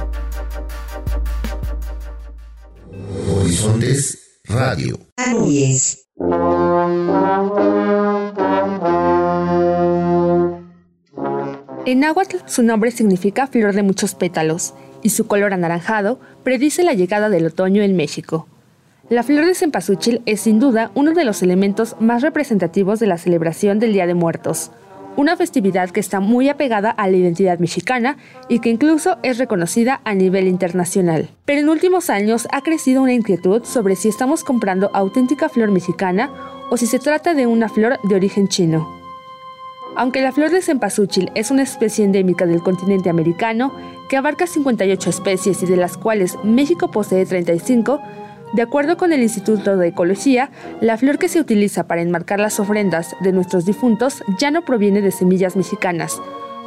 Horizontes 3.31 4.41
Radio. 4.45 4.99
En 11.85 11.99
náhuatl 11.99 12.37
su 12.45 12.63
nombre 12.63 12.91
significa 12.91 13.47
flor 13.47 13.73
de 13.73 13.83
muchos 13.83 14.15
pétalos 14.15 14.73
y 15.01 15.09
su 15.09 15.27
color 15.27 15.53
anaranjado 15.53 16.19
predice 16.43 16.83
la 16.83 16.93
llegada 16.93 17.29
del 17.29 17.45
otoño 17.45 17.83
en 17.83 17.95
México. 17.95 18.47
La 19.09 19.23
flor 19.23 19.45
de 19.45 19.55
cempasúchil 19.55 20.21
es 20.25 20.41
sin 20.41 20.59
duda 20.59 20.91
uno 20.93 21.13
de 21.13 21.25
los 21.25 21.41
elementos 21.41 21.95
más 21.99 22.21
representativos 22.21 22.99
de 22.99 23.07
la 23.07 23.17
celebración 23.17 23.79
del 23.79 23.93
Día 23.93 24.07
de 24.07 24.13
Muertos, 24.13 24.71
una 25.19 25.35
festividad 25.35 25.89
que 25.89 25.99
está 25.99 26.21
muy 26.21 26.47
apegada 26.47 26.91
a 26.91 27.09
la 27.09 27.17
identidad 27.17 27.59
mexicana 27.59 28.15
y 28.47 28.59
que 28.59 28.69
incluso 28.69 29.17
es 29.21 29.37
reconocida 29.37 29.99
a 30.05 30.13
nivel 30.13 30.47
internacional. 30.47 31.29
Pero 31.43 31.59
en 31.59 31.67
últimos 31.67 32.09
años 32.09 32.47
ha 32.53 32.61
crecido 32.61 33.01
una 33.01 33.11
inquietud 33.11 33.65
sobre 33.65 33.97
si 33.97 34.07
estamos 34.07 34.45
comprando 34.45 34.89
auténtica 34.93 35.49
flor 35.49 35.71
mexicana 35.71 36.31
o 36.69 36.77
si 36.77 36.87
se 36.87 36.99
trata 36.99 37.33
de 37.33 37.47
una 37.47 37.67
flor 37.67 37.99
de 38.03 38.15
origen 38.15 38.47
chino. 38.47 38.97
Aunque 39.97 40.21
la 40.21 40.31
flor 40.31 40.51
de 40.51 40.61
cempasúchil 40.61 41.31
es 41.35 41.51
una 41.51 41.63
especie 41.63 42.05
endémica 42.05 42.45
del 42.45 42.63
continente 42.63 43.09
americano 43.09 43.73
que 44.07 44.15
abarca 44.15 44.47
58 44.47 45.09
especies 45.09 45.61
y 45.61 45.65
de 45.65 45.75
las 45.75 45.97
cuales 45.97 46.37
México 46.45 46.91
posee 46.91 47.25
35, 47.25 47.99
de 48.53 48.61
acuerdo 48.61 48.97
con 48.97 49.13
el 49.13 49.21
Instituto 49.21 49.77
de 49.77 49.89
Ecología, 49.89 50.49
la 50.81 50.97
flor 50.97 51.19
que 51.19 51.29
se 51.29 51.39
utiliza 51.39 51.85
para 51.85 52.01
enmarcar 52.01 52.39
las 52.39 52.59
ofrendas 52.59 53.15
de 53.21 53.31
nuestros 53.31 53.65
difuntos 53.65 54.23
ya 54.39 54.49
no 54.51 54.63
proviene 54.63 55.01
de 55.01 55.11
semillas 55.11 55.55
mexicanas, 55.55 56.19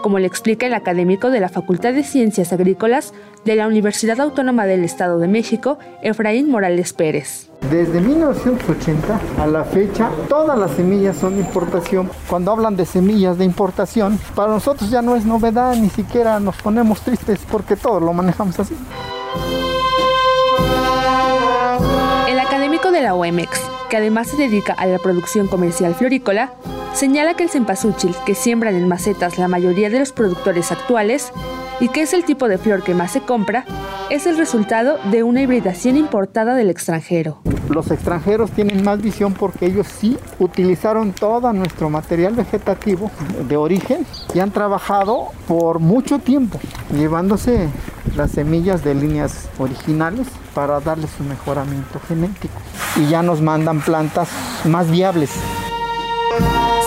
como 0.02 0.18
le 0.18 0.26
explica 0.26 0.66
el 0.66 0.74
académico 0.74 1.30
de 1.30 1.40
la 1.40 1.48
Facultad 1.48 1.92
de 1.92 2.02
Ciencias 2.02 2.52
Agrícolas 2.52 3.14
de 3.44 3.56
la 3.56 3.66
Universidad 3.66 4.20
Autónoma 4.20 4.66
del 4.66 4.84
Estado 4.84 5.18
de 5.18 5.28
México, 5.28 5.78
Efraín 6.02 6.50
Morales 6.50 6.92
Pérez. 6.92 7.48
Desde 7.70 8.00
1980 8.00 9.20
a 9.38 9.46
la 9.46 9.64
fecha, 9.64 10.10
todas 10.28 10.58
las 10.58 10.72
semillas 10.72 11.16
son 11.16 11.34
de 11.34 11.40
importación. 11.40 12.10
Cuando 12.28 12.52
hablan 12.52 12.76
de 12.76 12.84
semillas 12.84 13.38
de 13.38 13.44
importación, 13.44 14.18
para 14.34 14.52
nosotros 14.52 14.90
ya 14.90 15.02
no 15.02 15.16
es 15.16 15.24
novedad, 15.24 15.74
ni 15.76 15.88
siquiera 15.88 16.38
nos 16.40 16.56
ponemos 16.56 17.00
tristes 17.00 17.40
porque 17.50 17.76
todo 17.76 18.00
lo 18.00 18.12
manejamos 18.12 18.58
así. 18.58 18.76
De 22.90 23.02
la 23.02 23.14
OMX, 23.14 23.60
que 23.88 23.96
además 23.96 24.28
se 24.28 24.36
dedica 24.36 24.72
a 24.72 24.86
la 24.86 24.98
producción 24.98 25.46
comercial 25.46 25.94
florícola, 25.94 26.52
señala 26.94 27.34
que 27.34 27.44
el 27.44 27.50
cempasúchil 27.50 28.14
que 28.26 28.34
siembran 28.34 28.74
en 28.74 28.88
macetas 28.88 29.38
la 29.38 29.48
mayoría 29.48 29.88
de 29.88 29.98
los 29.98 30.12
productores 30.12 30.72
actuales 30.72 31.32
y 31.80 31.88
que 31.88 32.02
es 32.02 32.12
el 32.12 32.24
tipo 32.24 32.48
de 32.48 32.58
flor 32.58 32.82
que 32.82 32.94
más 32.94 33.12
se 33.12 33.20
compra, 33.20 33.64
es 34.10 34.26
el 34.26 34.36
resultado 34.36 34.98
de 35.10 35.22
una 35.22 35.42
hibridación 35.42 35.96
importada 35.96 36.54
del 36.54 36.70
extranjero. 36.70 37.38
Los 37.68 37.90
extranjeros 37.90 38.50
tienen 38.50 38.82
más 38.82 39.00
visión 39.00 39.32
porque 39.32 39.66
ellos 39.66 39.86
sí 39.86 40.18
utilizaron 40.38 41.12
todo 41.12 41.52
nuestro 41.52 41.88
material 41.88 42.34
vegetativo 42.34 43.10
de 43.48 43.56
origen 43.56 44.04
y 44.34 44.40
han 44.40 44.50
trabajado 44.50 45.28
por 45.46 45.78
mucho 45.78 46.18
tiempo 46.18 46.58
llevándose 46.92 47.68
las 48.16 48.32
semillas 48.32 48.82
de 48.84 48.94
líneas 48.94 49.48
originales 49.58 50.26
para 50.54 50.80
darles 50.80 51.10
su 51.16 51.24
mejoramiento 51.24 52.00
genético 52.06 52.54
y 52.96 53.08
ya 53.08 53.22
nos 53.22 53.40
mandan 53.40 53.80
plantas 53.80 54.28
más 54.64 54.90
viables. 54.90 55.30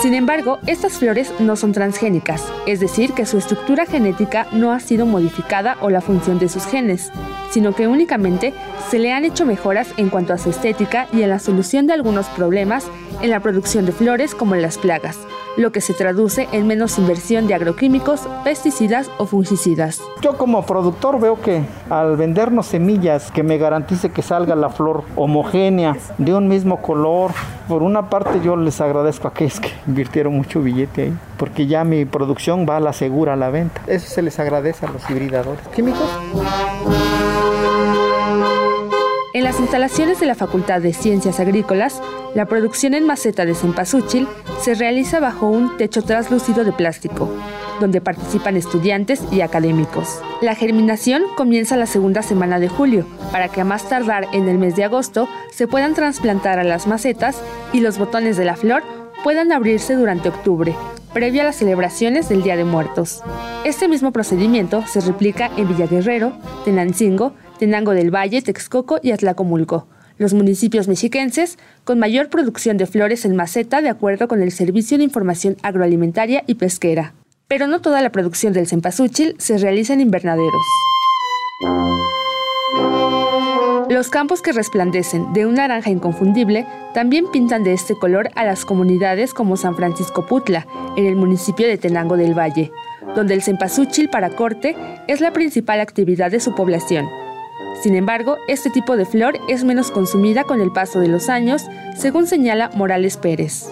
Sin 0.02 0.14
embargo, 0.14 0.58
estas 0.66 0.98
flores 0.98 1.32
no 1.40 1.56
son 1.56 1.72
transgénicas, 1.72 2.44
es 2.66 2.80
decir, 2.80 3.12
que 3.12 3.26
su 3.26 3.38
estructura 3.38 3.86
genética 3.86 4.46
no 4.52 4.72
ha 4.72 4.78
sido 4.78 5.06
modificada 5.06 5.76
o 5.80 5.90
la 5.90 6.00
función 6.00 6.38
de 6.38 6.48
sus 6.48 6.64
genes, 6.66 7.10
sino 7.50 7.74
que 7.74 7.88
únicamente 7.88 8.52
se 8.90 8.98
le 8.98 9.12
han 9.12 9.24
hecho 9.24 9.46
mejoras 9.46 9.88
en 9.96 10.10
cuanto 10.10 10.32
a 10.32 10.38
su 10.38 10.50
estética 10.50 11.08
y 11.12 11.22
en 11.22 11.30
la 11.30 11.38
solución 11.38 11.86
de 11.86 11.94
algunos 11.94 12.26
problemas 12.26 12.84
en 13.22 13.30
la 13.30 13.40
producción 13.40 13.86
de 13.86 13.92
flores 13.92 14.34
como 14.34 14.54
en 14.54 14.62
las 14.62 14.78
plagas, 14.78 15.18
lo 15.56 15.72
que 15.72 15.80
se 15.80 15.94
traduce 15.94 16.48
en 16.52 16.66
menos 16.66 16.98
inversión 16.98 17.46
de 17.46 17.54
agroquímicos, 17.54 18.28
pesticidas 18.44 19.10
o 19.18 19.26
fungicidas. 19.26 20.02
Yo 20.20 20.36
como 20.36 20.64
productor 20.66 21.20
veo 21.20 21.40
que 21.40 21.62
al 21.90 22.16
vendernos 22.16 22.66
semillas 22.66 23.30
que 23.30 23.42
me 23.42 23.58
garantice 23.58 24.10
que 24.10 24.22
salga 24.22 24.54
la 24.54 24.70
flor 24.70 25.04
homogénea, 25.16 25.96
de 26.18 26.34
un 26.34 26.48
mismo 26.48 26.82
color, 26.82 27.32
por 27.68 27.82
una 27.82 28.10
parte 28.10 28.40
yo 28.42 28.56
les 28.56 28.80
agradezco 28.80 29.28
a 29.28 29.30
aquellos 29.30 29.60
que 29.60 29.70
invirtieron 29.86 30.34
mucho 30.36 30.60
billete 30.60 31.02
ahí, 31.02 31.18
porque 31.36 31.66
ya 31.66 31.84
mi 31.84 32.04
producción 32.04 32.66
va 32.68 32.76
a 32.76 32.80
la 32.80 32.92
segura 32.92 33.32
a 33.32 33.36
la 33.36 33.50
venta. 33.50 33.80
Eso 33.86 34.08
se 34.08 34.22
les 34.22 34.38
agradece 34.38 34.86
a 34.86 34.90
los 34.90 35.08
hibridadores 35.10 35.66
químicos. 35.68 36.08
En 39.36 39.44
las 39.44 39.60
instalaciones 39.60 40.18
de 40.18 40.24
la 40.24 40.34
Facultad 40.34 40.80
de 40.80 40.94
Ciencias 40.94 41.40
Agrícolas, 41.40 42.00
la 42.34 42.46
producción 42.46 42.94
en 42.94 43.04
maceta 43.04 43.44
de 43.44 43.54
cempasúchil 43.54 44.26
se 44.62 44.74
realiza 44.74 45.20
bajo 45.20 45.46
un 45.46 45.76
techo 45.76 46.00
translúcido 46.00 46.64
de 46.64 46.72
plástico, 46.72 47.28
donde 47.78 48.00
participan 48.00 48.56
estudiantes 48.56 49.22
y 49.30 49.42
académicos. 49.42 50.22
La 50.40 50.54
germinación 50.54 51.22
comienza 51.36 51.76
la 51.76 51.84
segunda 51.84 52.22
semana 52.22 52.58
de 52.58 52.70
julio, 52.70 53.04
para 53.30 53.48
que 53.48 53.60
a 53.60 53.66
más 53.66 53.86
tardar 53.90 54.26
en 54.32 54.48
el 54.48 54.56
mes 54.56 54.74
de 54.74 54.84
agosto 54.84 55.28
se 55.52 55.68
puedan 55.68 55.92
trasplantar 55.92 56.58
a 56.58 56.64
las 56.64 56.86
macetas 56.86 57.36
y 57.74 57.80
los 57.80 57.98
botones 57.98 58.38
de 58.38 58.46
la 58.46 58.56
flor 58.56 58.84
puedan 59.22 59.52
abrirse 59.52 59.96
durante 59.96 60.30
octubre, 60.30 60.74
previo 61.12 61.42
a 61.42 61.44
las 61.44 61.56
celebraciones 61.56 62.30
del 62.30 62.42
Día 62.42 62.56
de 62.56 62.64
Muertos. 62.64 63.22
Este 63.64 63.86
mismo 63.86 64.12
procedimiento 64.12 64.86
se 64.86 65.02
replica 65.02 65.50
en 65.58 65.68
Villaguerrero, 65.68 66.32
Tenancingo, 66.64 67.34
Tenango 67.58 67.92
del 67.92 68.14
Valle, 68.14 68.42
Texcoco 68.42 68.98
y 69.02 69.12
Atlacomulco, 69.12 69.86
los 70.18 70.34
municipios 70.34 70.88
mexiquenses 70.88 71.58
con 71.84 71.98
mayor 71.98 72.28
producción 72.28 72.76
de 72.76 72.86
flores 72.86 73.24
en 73.24 73.36
maceta 73.36 73.82
de 73.82 73.88
acuerdo 73.88 74.28
con 74.28 74.42
el 74.42 74.52
Servicio 74.52 74.98
de 74.98 75.04
Información 75.04 75.56
Agroalimentaria 75.62 76.44
y 76.46 76.54
Pesquera. 76.54 77.14
Pero 77.48 77.66
no 77.66 77.80
toda 77.80 78.02
la 78.02 78.10
producción 78.10 78.52
del 78.52 78.66
cempasúchil 78.66 79.36
se 79.38 79.58
realiza 79.58 79.92
en 79.94 80.00
invernaderos. 80.00 80.66
Los 83.88 84.08
campos 84.08 84.42
que 84.42 84.52
resplandecen 84.52 85.32
de 85.32 85.46
un 85.46 85.54
naranja 85.54 85.90
inconfundible 85.90 86.66
también 86.92 87.30
pintan 87.30 87.62
de 87.62 87.72
este 87.72 87.94
color 87.94 88.30
a 88.34 88.44
las 88.44 88.64
comunidades 88.64 89.32
como 89.32 89.56
San 89.56 89.76
Francisco 89.76 90.26
Putla, 90.26 90.66
en 90.96 91.06
el 91.06 91.14
municipio 91.14 91.68
de 91.68 91.78
Tenango 91.78 92.16
del 92.16 92.36
Valle, 92.36 92.72
donde 93.14 93.34
el 93.34 93.42
cempasúchil 93.42 94.08
para 94.08 94.30
corte 94.30 94.76
es 95.06 95.20
la 95.20 95.32
principal 95.32 95.78
actividad 95.78 96.32
de 96.32 96.40
su 96.40 96.54
población. 96.54 97.06
Sin 97.82 97.94
embargo, 97.94 98.38
este 98.48 98.70
tipo 98.70 98.96
de 98.96 99.04
flor 99.04 99.38
es 99.48 99.64
menos 99.64 99.90
consumida 99.90 100.44
con 100.44 100.60
el 100.60 100.72
paso 100.72 100.98
de 100.98 101.08
los 101.08 101.28
años, 101.28 101.66
según 101.94 102.26
señala 102.26 102.70
Morales 102.74 103.16
Pérez. 103.16 103.68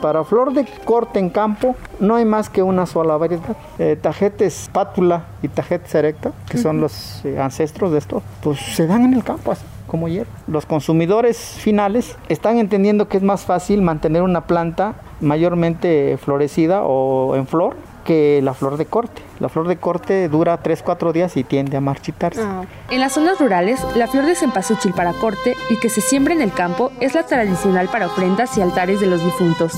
Para 0.00 0.24
flor 0.24 0.52
de 0.52 0.66
corte 0.84 1.20
en 1.20 1.30
campo 1.30 1.76
no 2.00 2.16
hay 2.16 2.24
más 2.24 2.48
que 2.48 2.62
una 2.62 2.86
sola 2.86 3.16
variedad. 3.16 3.56
Eh, 3.78 3.96
tajetes 4.00 4.68
pátula 4.72 5.26
y 5.42 5.48
tajetes 5.48 5.94
erecta, 5.94 6.32
que 6.48 6.58
son 6.58 6.80
los 6.80 7.24
eh, 7.24 7.38
ancestros 7.38 7.92
de 7.92 7.98
esto, 7.98 8.22
pues 8.42 8.58
se 8.58 8.88
dan 8.88 9.04
en 9.04 9.14
el 9.14 9.22
campo 9.22 9.52
así 9.52 9.64
como 9.86 10.08
hierba. 10.08 10.32
Los 10.48 10.66
consumidores 10.66 11.38
finales 11.38 12.16
están 12.28 12.58
entendiendo 12.58 13.08
que 13.08 13.18
es 13.18 13.22
más 13.22 13.44
fácil 13.44 13.82
mantener 13.82 14.22
una 14.22 14.46
planta 14.46 14.94
mayormente 15.20 16.16
florecida 16.16 16.82
o 16.82 17.36
en 17.36 17.46
flor 17.46 17.76
que 18.04 18.40
la 18.42 18.54
flor 18.54 18.76
de 18.76 18.86
corte. 18.86 19.22
La 19.40 19.48
flor 19.48 19.68
de 19.68 19.76
corte 19.76 20.28
dura 20.28 20.62
3-4 20.62 21.12
días 21.12 21.36
y 21.36 21.44
tiende 21.44 21.76
a 21.76 21.80
marchitarse. 21.80 22.42
Ah. 22.42 22.64
En 22.90 23.00
las 23.00 23.12
zonas 23.12 23.38
rurales, 23.38 23.80
la 23.96 24.06
flor 24.06 24.26
de 24.26 24.34
cempasúchil 24.34 24.92
para 24.92 25.12
corte 25.12 25.54
y 25.70 25.78
que 25.80 25.88
se 25.88 26.00
siembra 26.00 26.34
en 26.34 26.42
el 26.42 26.52
campo 26.52 26.92
es 27.00 27.14
la 27.14 27.24
tradicional 27.24 27.88
para 27.88 28.06
ofrendas 28.06 28.56
y 28.58 28.62
altares 28.62 29.00
de 29.00 29.06
los 29.06 29.24
difuntos. 29.24 29.72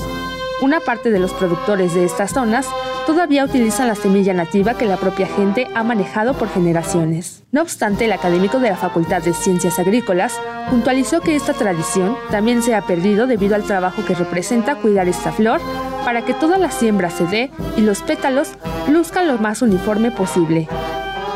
Una 0.61 0.79
parte 0.79 1.11
de 1.11 1.19
los 1.19 1.33
productores 1.33 1.93
de 1.93 2.05
estas 2.05 2.31
zonas 2.31 2.65
todavía 3.05 3.43
utilizan 3.43 3.87
la 3.87 3.95
semilla 3.95 4.33
nativa 4.33 4.75
que 4.75 4.85
la 4.85 4.95
propia 4.95 5.27
gente 5.27 5.67
ha 5.75 5.83
manejado 5.83 6.33
por 6.33 6.49
generaciones. 6.49 7.43
No 7.51 7.61
obstante, 7.61 8.05
el 8.05 8.13
académico 8.13 8.59
de 8.59 8.69
la 8.69 8.77
Facultad 8.77 9.21
de 9.21 9.33
Ciencias 9.33 9.79
Agrícolas 9.79 10.39
puntualizó 10.69 11.19
que 11.19 11.35
esta 11.35 11.53
tradición 11.53 12.15
también 12.31 12.61
se 12.61 12.73
ha 12.73 12.81
perdido 12.81 13.27
debido 13.27 13.55
al 13.55 13.63
trabajo 13.63 14.05
que 14.05 14.15
representa 14.15 14.75
cuidar 14.75 15.09
esta 15.09 15.33
flor 15.33 15.59
para 16.05 16.23
que 16.23 16.33
toda 16.33 16.57
la 16.57 16.71
siembra 16.71 17.09
se 17.09 17.25
dé 17.25 17.51
y 17.75 17.81
los 17.81 18.01
pétalos 18.01 18.51
luzcan 18.89 19.27
lo 19.27 19.37
más 19.37 19.61
uniforme 19.61 20.09
posible. 20.09 20.69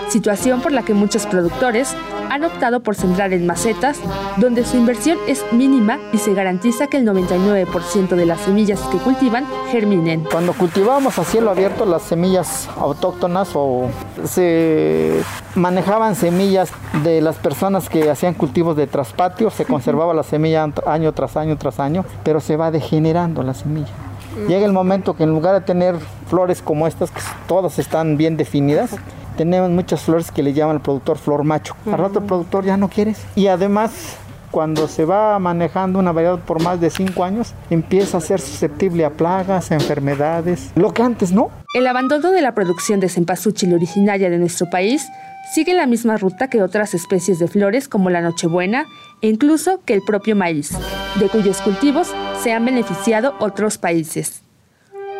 Situación 0.09 0.61
por 0.61 0.71
la 0.71 0.81
que 0.81 0.95
muchos 0.95 1.27
productores 1.27 1.95
han 2.31 2.43
optado 2.43 2.81
por 2.81 2.95
sembrar 2.95 3.31
en 3.31 3.45
macetas, 3.45 3.99
donde 4.37 4.65
su 4.65 4.75
inversión 4.75 5.19
es 5.27 5.43
mínima 5.51 5.99
y 6.11 6.17
se 6.17 6.33
garantiza 6.33 6.87
que 6.87 6.97
el 6.97 7.07
99% 7.07 8.15
de 8.15 8.25
las 8.25 8.41
semillas 8.41 8.79
que 8.91 8.97
cultivan 8.97 9.45
germinen. 9.71 10.23
Cuando 10.31 10.53
cultivábamos 10.53 11.19
a 11.19 11.23
cielo 11.23 11.51
abierto 11.51 11.85
las 11.85 12.01
semillas 12.01 12.67
autóctonas 12.77 13.51
o 13.53 13.89
se 14.25 15.21
manejaban 15.53 16.15
semillas 16.15 16.71
de 17.03 17.21
las 17.21 17.35
personas 17.35 17.87
que 17.87 18.09
hacían 18.09 18.33
cultivos 18.33 18.75
de 18.75 18.87
traspatio, 18.87 19.51
se 19.51 19.65
conservaba 19.65 20.15
la 20.15 20.23
semilla 20.23 20.67
año 20.87 21.13
tras 21.13 21.37
año 21.37 21.55
tras 21.57 21.79
año, 21.79 22.03
pero 22.23 22.39
se 22.39 22.57
va 22.57 22.71
degenerando 22.71 23.43
la 23.43 23.53
semilla. 23.53 23.91
Llega 24.47 24.65
el 24.65 24.73
momento 24.73 25.15
que 25.15 25.23
en 25.23 25.31
lugar 25.31 25.53
de 25.53 25.61
tener 25.61 25.95
flores 26.27 26.61
como 26.61 26.87
estas, 26.87 27.11
que 27.11 27.21
todas 27.47 27.77
están 27.77 28.17
bien 28.17 28.37
definidas, 28.37 28.95
tenemos 29.39 29.69
muchas 29.69 30.01
flores 30.01 30.31
que 30.31 30.43
le 30.43 30.51
llaman 30.51 30.75
al 30.75 30.81
productor 30.81 31.17
flor 31.17 31.45
macho. 31.45 31.73
Al 31.85 31.97
rato 31.97 32.19
el 32.19 32.25
productor 32.25 32.65
ya 32.65 32.75
no 32.75 32.89
quiere. 32.89 33.15
Y 33.37 33.47
además, 33.47 34.17
cuando 34.51 34.89
se 34.89 35.05
va 35.05 35.39
manejando 35.39 35.97
una 35.97 36.11
variedad 36.11 36.39
por 36.39 36.61
más 36.61 36.81
de 36.81 36.89
cinco 36.89 37.23
años, 37.23 37.53
empieza 37.69 38.17
a 38.17 38.19
ser 38.19 38.41
susceptible 38.41 39.05
a 39.05 39.11
plagas, 39.11 39.71
enfermedades, 39.71 40.71
lo 40.75 40.93
que 40.93 41.03
antes 41.03 41.31
no. 41.31 41.51
El 41.73 41.87
abandono 41.87 42.31
de 42.31 42.41
la 42.41 42.53
producción 42.53 42.99
de 42.99 43.07
cempasúchil 43.07 43.73
originaria 43.73 44.29
de 44.29 44.39
nuestro 44.39 44.69
país 44.69 45.07
sigue 45.53 45.73
la 45.73 45.85
misma 45.85 46.17
ruta 46.17 46.49
que 46.49 46.61
otras 46.61 46.93
especies 46.93 47.39
de 47.39 47.47
flores 47.47 47.87
como 47.87 48.09
la 48.09 48.19
nochebuena 48.19 48.87
e 49.21 49.29
incluso 49.29 49.79
que 49.85 49.93
el 49.93 50.01
propio 50.01 50.35
maíz, 50.35 50.71
de 51.17 51.29
cuyos 51.29 51.61
cultivos 51.61 52.13
se 52.43 52.51
han 52.51 52.65
beneficiado 52.65 53.35
otros 53.39 53.77
países. 53.77 54.43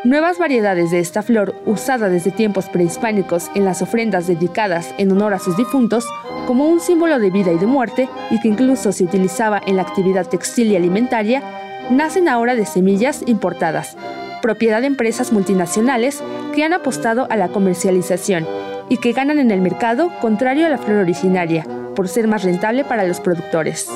Nuevas 0.06 0.38
variedades 0.38 0.92
de 0.92 1.00
esta 1.00 1.22
flor, 1.22 1.54
usada 1.66 2.08
desde 2.08 2.32
tiempos 2.32 2.70
prehispánicos 2.70 3.52
en 3.54 3.66
las 3.66 3.82
ofrendas 3.82 4.28
dedicadas 4.28 4.96
en 4.98 5.12
honor 5.12 5.34
a 5.34 5.40
sus 5.40 5.58
difuntos, 5.58 6.08
como 6.48 6.70
un 6.70 6.80
símbolo 6.80 7.20
de 7.20 7.30
vida 7.30 7.52
y 7.52 7.58
de 7.58 7.66
muerte, 7.66 8.08
y 8.32 8.40
que 8.40 8.48
incluso 8.48 8.94
se 8.94 9.04
utilizaba 9.04 9.62
en 9.66 9.76
la 9.76 9.82
actividad 9.82 10.26
textil 10.26 10.72
y 10.72 10.78
alimentaria, 10.78 11.44
nacen 11.90 12.30
ahora 12.30 12.56
de 12.56 12.66
semillas 12.66 13.24
importadas, 13.26 13.98
propiedad 14.42 14.80
de 14.80 14.88
empresas 14.88 15.34
multinacionales 15.34 16.24
que 16.56 16.64
han 16.64 16.72
apostado 16.72 17.28
a 17.30 17.36
la 17.36 17.50
comercialización 17.50 18.48
y 18.88 18.98
que 18.98 19.12
ganan 19.12 19.38
en 19.38 19.52
el 19.52 19.60
mercado 19.60 20.12
contrario 20.22 20.66
a 20.66 20.70
la 20.70 20.78
flor 20.78 21.00
originaria, 21.00 21.66
por 21.94 22.08
ser 22.08 22.30
más 22.30 22.46
rentable 22.46 22.86
para 22.86 23.04
los 23.04 23.20
productores. 23.20 23.90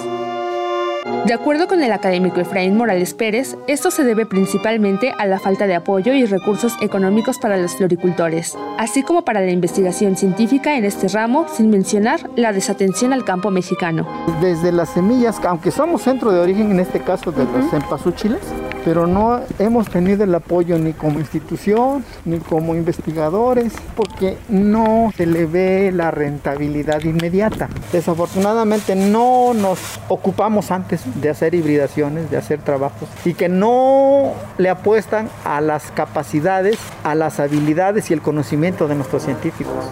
De 1.25 1.34
acuerdo 1.34 1.70
con 1.70 1.82
el 1.82 1.94
académico 1.94 2.42
Efraín 2.42 2.75
Morales 2.75 3.13
Pérez, 3.13 3.56
esto 3.68 3.92
se 3.92 4.03
debe 4.03 4.25
principalmente 4.25 5.13
a 5.18 5.25
la 5.25 5.39
falta 5.39 5.68
de 5.68 5.75
apoyo 5.75 6.13
y 6.13 6.25
recursos 6.25 6.74
económicos 6.82 7.39
para 7.39 7.56
los 7.56 7.77
floricultores, 7.77 8.58
así 8.77 9.03
como 9.03 9.24
para 9.24 9.39
la 9.39 9.51
investigación 9.51 10.18
científica 10.18 10.75
en 10.75 10.84
este 10.84 11.08
ramo, 11.08 11.48
sin 11.48 11.70
mencionar 11.70 12.30
la 12.36 12.51
desatención 12.51 13.13
al 13.13 13.24
campo 13.24 13.51
mexicano. 13.51 14.06
Desde 14.42 14.74
las 14.74 14.89
semillas, 14.89 15.39
aunque 15.46 15.72
somos 15.72 16.01
centro 16.01 16.30
de 16.34 16.42
origen 16.42 16.72
en 16.72 16.82
este 16.82 17.00
caso 17.00 17.32
de 17.32 17.46
los 17.46 17.72
cempasúchiles, 17.72 18.42
pero 18.84 19.08
no 19.08 19.42
hemos 19.60 19.90
tenido 19.90 20.24
el 20.24 20.36
apoyo 20.36 20.78
ni 20.78 20.94
como 20.94 21.20
institución 21.20 22.04
ni 22.25 22.40
como 22.40 22.75
investigadores 22.75 23.74
porque 23.96 24.38
no 24.50 25.12
se 25.16 25.25
le 25.25 25.46
ve 25.46 25.92
la 25.94 26.12
rentabilidad 26.12 27.02
inmediata. 27.04 27.70
Desafortunadamente 27.92 28.96
no 28.96 29.54
nos 29.54 29.80
ocupamos 30.08 30.72
antes 30.72 31.02
de 31.22 31.30
hacer 31.30 31.56
hibridaciones, 31.56 32.30
de 32.30 32.38
hacer 32.38 32.60
trabajos 32.62 33.10
y 33.25 33.34
que 33.34 33.50
no 33.50 34.34
le 34.58 34.70
apuestan 34.70 35.30
a 35.46 35.62
las 35.62 35.92
capacidades, 35.92 36.78
a 37.04 37.16
las 37.16 37.40
habilidades 37.40 38.10
y 38.12 38.13
el 38.13 38.22
conocimiento 38.22 38.88
de 38.88 38.96
nuestros 38.96 39.24
científicos. 39.24 39.86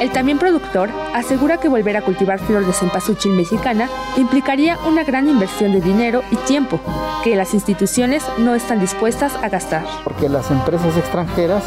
El 0.00 0.12
también 0.12 0.38
productor 0.38 0.90
asegura 1.14 1.58
que 1.58 1.68
volver 1.68 1.96
a 1.96 2.02
cultivar 2.02 2.38
flor 2.38 2.66
de 2.66 2.72
cempasúchil 2.72 3.32
mexicana 3.32 3.88
implicaría 4.16 4.78
una 4.86 5.04
gran 5.04 5.28
inversión 5.28 5.72
de 5.72 5.80
dinero 5.80 6.22
y 6.30 6.36
tiempo 6.36 6.80
que 7.24 7.34
las 7.34 7.54
instituciones 7.54 8.22
no 8.38 8.54
están 8.54 8.78
dispuestas 8.80 9.34
a 9.36 9.48
gastar. 9.48 9.84
Porque 10.04 10.28
las 10.28 10.50
empresas 10.50 10.96
extranjeras 10.96 11.64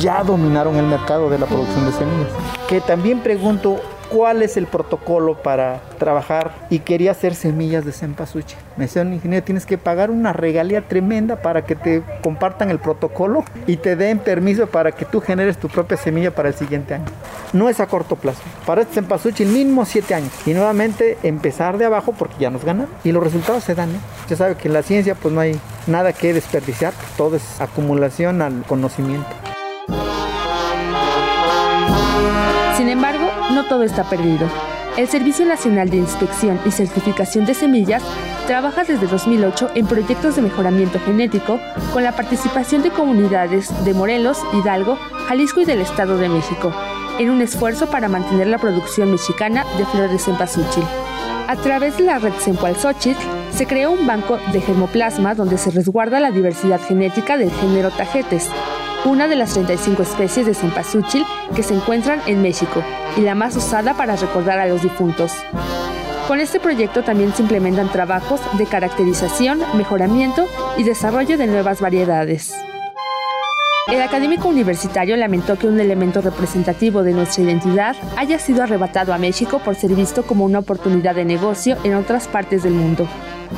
ya 0.00 0.22
dominaron 0.22 0.76
el 0.76 0.86
mercado 0.86 1.28
de 1.28 1.38
la 1.38 1.46
producción 1.46 1.86
de 1.86 1.92
semillas. 1.92 2.32
Que 2.68 2.80
también 2.80 3.20
pregunto, 3.20 3.80
cuál 4.14 4.42
es 4.42 4.56
el 4.56 4.68
protocolo 4.68 5.34
para 5.42 5.80
trabajar 5.98 6.52
y 6.70 6.78
quería 6.78 7.10
hacer 7.10 7.34
semillas 7.34 7.84
de 7.84 7.90
cempasúchil. 7.90 8.56
Me 8.76 8.84
decía 8.84 9.02
ingeniero, 9.02 9.44
tienes 9.44 9.66
que 9.66 9.76
pagar 9.76 10.12
una 10.12 10.32
regalía 10.32 10.82
tremenda 10.82 11.42
para 11.42 11.64
que 11.64 11.74
te 11.74 12.00
compartan 12.22 12.70
el 12.70 12.78
protocolo 12.78 13.42
y 13.66 13.76
te 13.76 13.96
den 13.96 14.20
permiso 14.20 14.68
para 14.68 14.92
que 14.92 15.04
tú 15.04 15.20
generes 15.20 15.58
tu 15.58 15.68
propia 15.68 15.96
semilla 15.96 16.32
para 16.32 16.50
el 16.50 16.54
siguiente 16.54 16.94
año. 16.94 17.06
No 17.52 17.68
es 17.68 17.80
a 17.80 17.88
corto 17.88 18.14
plazo. 18.14 18.40
Para 18.64 18.82
este 18.82 18.94
cempasúchil 18.94 19.48
mínimo 19.48 19.84
siete 19.84 20.14
años. 20.14 20.30
Y 20.46 20.54
nuevamente 20.54 21.18
empezar 21.24 21.76
de 21.76 21.86
abajo 21.86 22.14
porque 22.16 22.36
ya 22.38 22.50
nos 22.50 22.64
ganan 22.64 22.86
y 23.02 23.10
los 23.10 23.20
resultados 23.20 23.64
se 23.64 23.74
dan. 23.74 23.90
¿eh? 23.90 23.98
Ya 24.28 24.36
sabe 24.36 24.54
que 24.54 24.68
en 24.68 24.74
la 24.74 24.84
ciencia 24.84 25.16
pues 25.16 25.34
no 25.34 25.40
hay 25.40 25.58
nada 25.88 26.12
que 26.12 26.32
desperdiciar, 26.32 26.92
todo 27.16 27.34
es 27.34 27.60
acumulación 27.60 28.42
al 28.42 28.62
conocimiento. 28.62 29.26
Sin 32.76 32.88
embargo, 32.88 33.23
no 33.54 33.64
todo 33.64 33.84
está 33.84 34.04
perdido. 34.04 34.48
El 34.96 35.08
Servicio 35.08 35.44
Nacional 35.44 35.90
de 35.90 35.96
Inspección 35.96 36.60
y 36.64 36.70
Certificación 36.70 37.46
de 37.46 37.54
Semillas 37.54 38.02
trabaja 38.46 38.84
desde 38.84 39.06
2008 39.06 39.70
en 39.74 39.86
proyectos 39.86 40.36
de 40.36 40.42
mejoramiento 40.42 41.00
genético 41.00 41.58
con 41.92 42.04
la 42.04 42.12
participación 42.12 42.82
de 42.82 42.90
comunidades 42.90 43.72
de 43.84 43.94
Morelos, 43.94 44.38
Hidalgo, 44.52 44.96
Jalisco 45.26 45.60
y 45.60 45.64
del 45.64 45.80
Estado 45.80 46.16
de 46.16 46.28
México, 46.28 46.72
en 47.18 47.30
un 47.30 47.40
esfuerzo 47.40 47.86
para 47.88 48.08
mantener 48.08 48.46
la 48.48 48.58
producción 48.58 49.10
mexicana 49.10 49.64
de 49.78 49.84
flores 49.86 50.12
de 50.12 50.18
cempasúchil. 50.18 50.84
A 51.48 51.56
través 51.56 51.96
de 51.96 52.04
la 52.04 52.18
red 52.18 52.32
Xochitl, 52.32 53.20
se 53.52 53.66
creó 53.66 53.90
un 53.90 54.06
banco 54.06 54.38
de 54.52 54.60
germoplasma 54.60 55.34
donde 55.34 55.58
se 55.58 55.70
resguarda 55.70 56.20
la 56.20 56.30
diversidad 56.30 56.80
genética 56.80 57.36
del 57.36 57.50
género 57.50 57.90
Tagetes, 57.90 58.48
una 59.04 59.28
de 59.28 59.36
las 59.36 59.54
35 59.54 60.02
especies 60.02 60.46
de 60.46 60.54
cempasúchil 60.54 61.24
que 61.54 61.62
se 61.62 61.74
encuentran 61.74 62.20
en 62.26 62.42
México 62.42 62.82
y 63.16 63.20
la 63.20 63.34
más 63.34 63.56
usada 63.56 63.94
para 63.94 64.16
recordar 64.16 64.58
a 64.58 64.66
los 64.66 64.82
difuntos. 64.82 65.32
Con 66.28 66.40
este 66.40 66.58
proyecto 66.58 67.02
también 67.02 67.34
se 67.34 67.42
implementan 67.42 67.90
trabajos 67.90 68.40
de 68.56 68.66
caracterización, 68.66 69.60
mejoramiento 69.76 70.46
y 70.78 70.82
desarrollo 70.82 71.36
de 71.36 71.46
nuevas 71.46 71.80
variedades. 71.80 72.54
El 73.86 74.00
académico 74.00 74.48
universitario 74.48 75.14
lamentó 75.18 75.58
que 75.58 75.66
un 75.66 75.78
elemento 75.78 76.22
representativo 76.22 77.02
de 77.02 77.12
nuestra 77.12 77.44
identidad 77.44 77.94
haya 78.16 78.38
sido 78.38 78.62
arrebatado 78.62 79.12
a 79.12 79.18
México 79.18 79.58
por 79.58 79.74
ser 79.74 79.94
visto 79.94 80.22
como 80.22 80.46
una 80.46 80.60
oportunidad 80.60 81.14
de 81.14 81.26
negocio 81.26 81.76
en 81.84 81.94
otras 81.94 82.26
partes 82.26 82.62
del 82.62 82.72
mundo, 82.72 83.06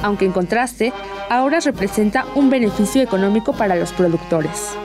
aunque 0.03 0.25
en 0.25 0.33
contraste, 0.33 0.93
ahora 1.31 1.61
representa 1.61 2.27
un 2.35 2.51
beneficio 2.51 3.03
económico 3.03 3.53
para 3.53 3.77
los 3.77 3.93
productores. 3.93 4.77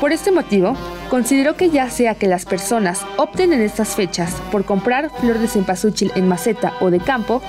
Por 0.00 0.12
este 0.12 0.30
motivo, 0.30 0.76
considero 1.08 1.56
que 1.56 1.70
ya 1.70 1.90
sea 1.90 2.14
que 2.14 2.26
las 2.26 2.44
personas 2.44 3.04
opten 3.16 3.52
en 3.52 3.60
estas 3.60 3.94
fechas 3.94 4.34
por 4.52 4.64
comprar 4.64 5.10
flor 5.20 5.38
de 5.38 5.48
cempasúchil 5.48 6.12
en 6.14 6.28
maceta 6.28 6.74
o 6.80 6.90
de 6.90 7.00
campo, 7.00 7.42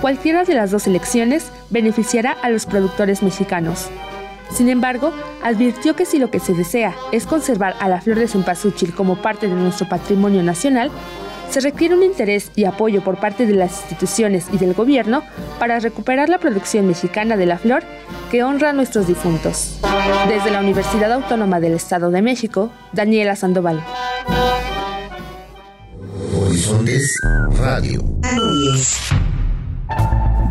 cualquiera 0.00 0.44
de 0.44 0.54
las 0.54 0.70
dos 0.70 0.86
elecciones 0.86 1.50
beneficiará 1.70 2.32
a 2.32 2.48
los 2.48 2.66
productores 2.66 3.22
mexicanos. 3.22 3.90
Sin 4.50 4.68
embargo, 4.68 5.12
advirtió 5.42 5.96
que 5.96 6.04
si 6.04 6.18
lo 6.18 6.30
que 6.30 6.40
se 6.40 6.54
desea 6.54 6.94
es 7.10 7.26
conservar 7.26 7.74
a 7.80 7.88
la 7.88 8.00
flor 8.00 8.18
de 8.18 8.28
cempasúchil 8.28 8.94
como 8.94 9.16
parte 9.16 9.48
de 9.48 9.54
nuestro 9.54 9.88
patrimonio 9.88 10.42
nacional, 10.42 10.90
se 11.52 11.60
requiere 11.60 11.94
un 11.94 12.02
interés 12.02 12.50
y 12.56 12.64
apoyo 12.64 13.04
por 13.04 13.20
parte 13.20 13.44
de 13.44 13.52
las 13.52 13.80
instituciones 13.82 14.46
y 14.52 14.56
del 14.56 14.72
gobierno 14.72 15.22
para 15.58 15.78
recuperar 15.80 16.30
la 16.30 16.38
producción 16.38 16.86
mexicana 16.86 17.36
de 17.36 17.44
la 17.44 17.58
flor 17.58 17.82
que 18.30 18.42
honra 18.42 18.70
a 18.70 18.72
nuestros 18.72 19.06
difuntos. 19.06 19.78
Desde 20.28 20.50
la 20.50 20.60
Universidad 20.60 21.12
Autónoma 21.12 21.60
del 21.60 21.74
Estado 21.74 22.10
de 22.10 22.22
México, 22.22 22.72
Daniela 22.94 23.36
Sandoval. 23.36 23.84
Horizontes 26.34 27.20
Radio. 27.58 28.02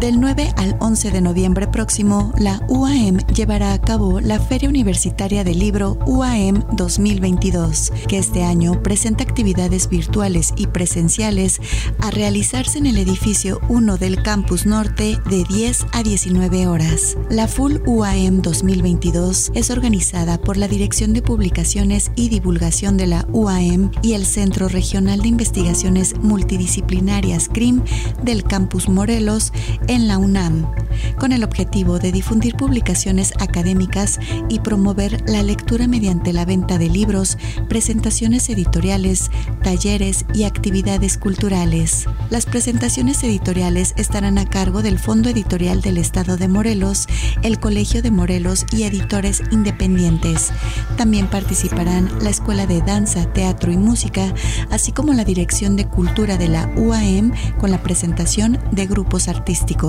Del 0.01 0.19
9 0.19 0.55
al 0.57 0.77
11 0.79 1.11
de 1.11 1.21
noviembre 1.21 1.67
próximo, 1.67 2.33
la 2.35 2.65
UAM 2.67 3.19
llevará 3.35 3.71
a 3.71 3.79
cabo 3.79 4.19
la 4.19 4.39
Feria 4.39 4.67
Universitaria 4.67 5.43
del 5.43 5.59
Libro 5.59 5.95
UAM 6.07 6.65
2022, 6.75 7.93
que 8.07 8.17
este 8.17 8.43
año 8.43 8.81
presenta 8.81 9.23
actividades 9.23 9.89
virtuales 9.89 10.55
y 10.57 10.65
presenciales 10.65 11.61
a 11.99 12.09
realizarse 12.09 12.79
en 12.79 12.87
el 12.87 12.97
edificio 12.97 13.61
1 13.69 13.97
del 13.97 14.23
Campus 14.23 14.65
Norte 14.65 15.19
de 15.29 15.43
10 15.43 15.85
a 15.91 16.01
19 16.01 16.65
horas. 16.65 17.15
La 17.29 17.47
Full 17.47 17.75
UAM 17.85 18.41
2022 18.41 19.51
es 19.53 19.69
organizada 19.69 20.41
por 20.41 20.57
la 20.57 20.67
Dirección 20.67 21.13
de 21.13 21.21
Publicaciones 21.21 22.11
y 22.15 22.29
Divulgación 22.29 22.97
de 22.97 23.05
la 23.05 23.27
UAM 23.33 23.91
y 24.01 24.13
el 24.13 24.25
Centro 24.25 24.67
Regional 24.67 25.21
de 25.21 25.27
Investigaciones 25.27 26.15
Multidisciplinarias 26.19 27.49
CRIM 27.49 27.83
del 28.23 28.43
Campus 28.43 28.89
Morelos 28.89 29.53
en 29.91 30.07
la 30.07 30.17
UNAM, 30.17 30.71
con 31.19 31.33
el 31.33 31.43
objetivo 31.43 31.99
de 31.99 32.13
difundir 32.13 32.55
publicaciones 32.55 33.33
académicas 33.41 34.19
y 34.47 34.61
promover 34.61 35.21
la 35.29 35.43
lectura 35.43 35.85
mediante 35.85 36.31
la 36.31 36.45
venta 36.45 36.77
de 36.77 36.87
libros, 36.87 37.37
presentaciones 37.67 38.49
editoriales, 38.49 39.29
talleres 39.63 40.25
y 40.33 40.45
actividades 40.45 41.17
culturales. 41.17 42.05
Las 42.29 42.45
presentaciones 42.45 43.21
editoriales 43.25 43.93
estarán 43.97 44.37
a 44.37 44.49
cargo 44.49 44.81
del 44.81 44.97
Fondo 44.97 45.29
Editorial 45.29 45.81
del 45.81 45.97
Estado 45.97 46.37
de 46.37 46.47
Morelos, 46.47 47.07
el 47.43 47.59
Colegio 47.59 48.01
de 48.01 48.11
Morelos 48.11 48.65
y 48.71 48.83
editores 48.83 49.43
independientes. 49.51 50.51
También 50.95 51.27
participarán 51.27 52.09
la 52.21 52.29
Escuela 52.29 52.65
de 52.65 52.81
Danza, 52.81 53.25
Teatro 53.33 53.73
y 53.73 53.77
Música, 53.77 54.33
así 54.69 54.93
como 54.93 55.11
la 55.11 55.25
Dirección 55.25 55.75
de 55.75 55.85
Cultura 55.85 56.37
de 56.37 56.47
la 56.47 56.71
UAM 56.77 57.33
con 57.59 57.71
la 57.71 57.83
presentación 57.83 58.57
de 58.71 58.87
grupos 58.87 59.27
artísticos. 59.27 59.80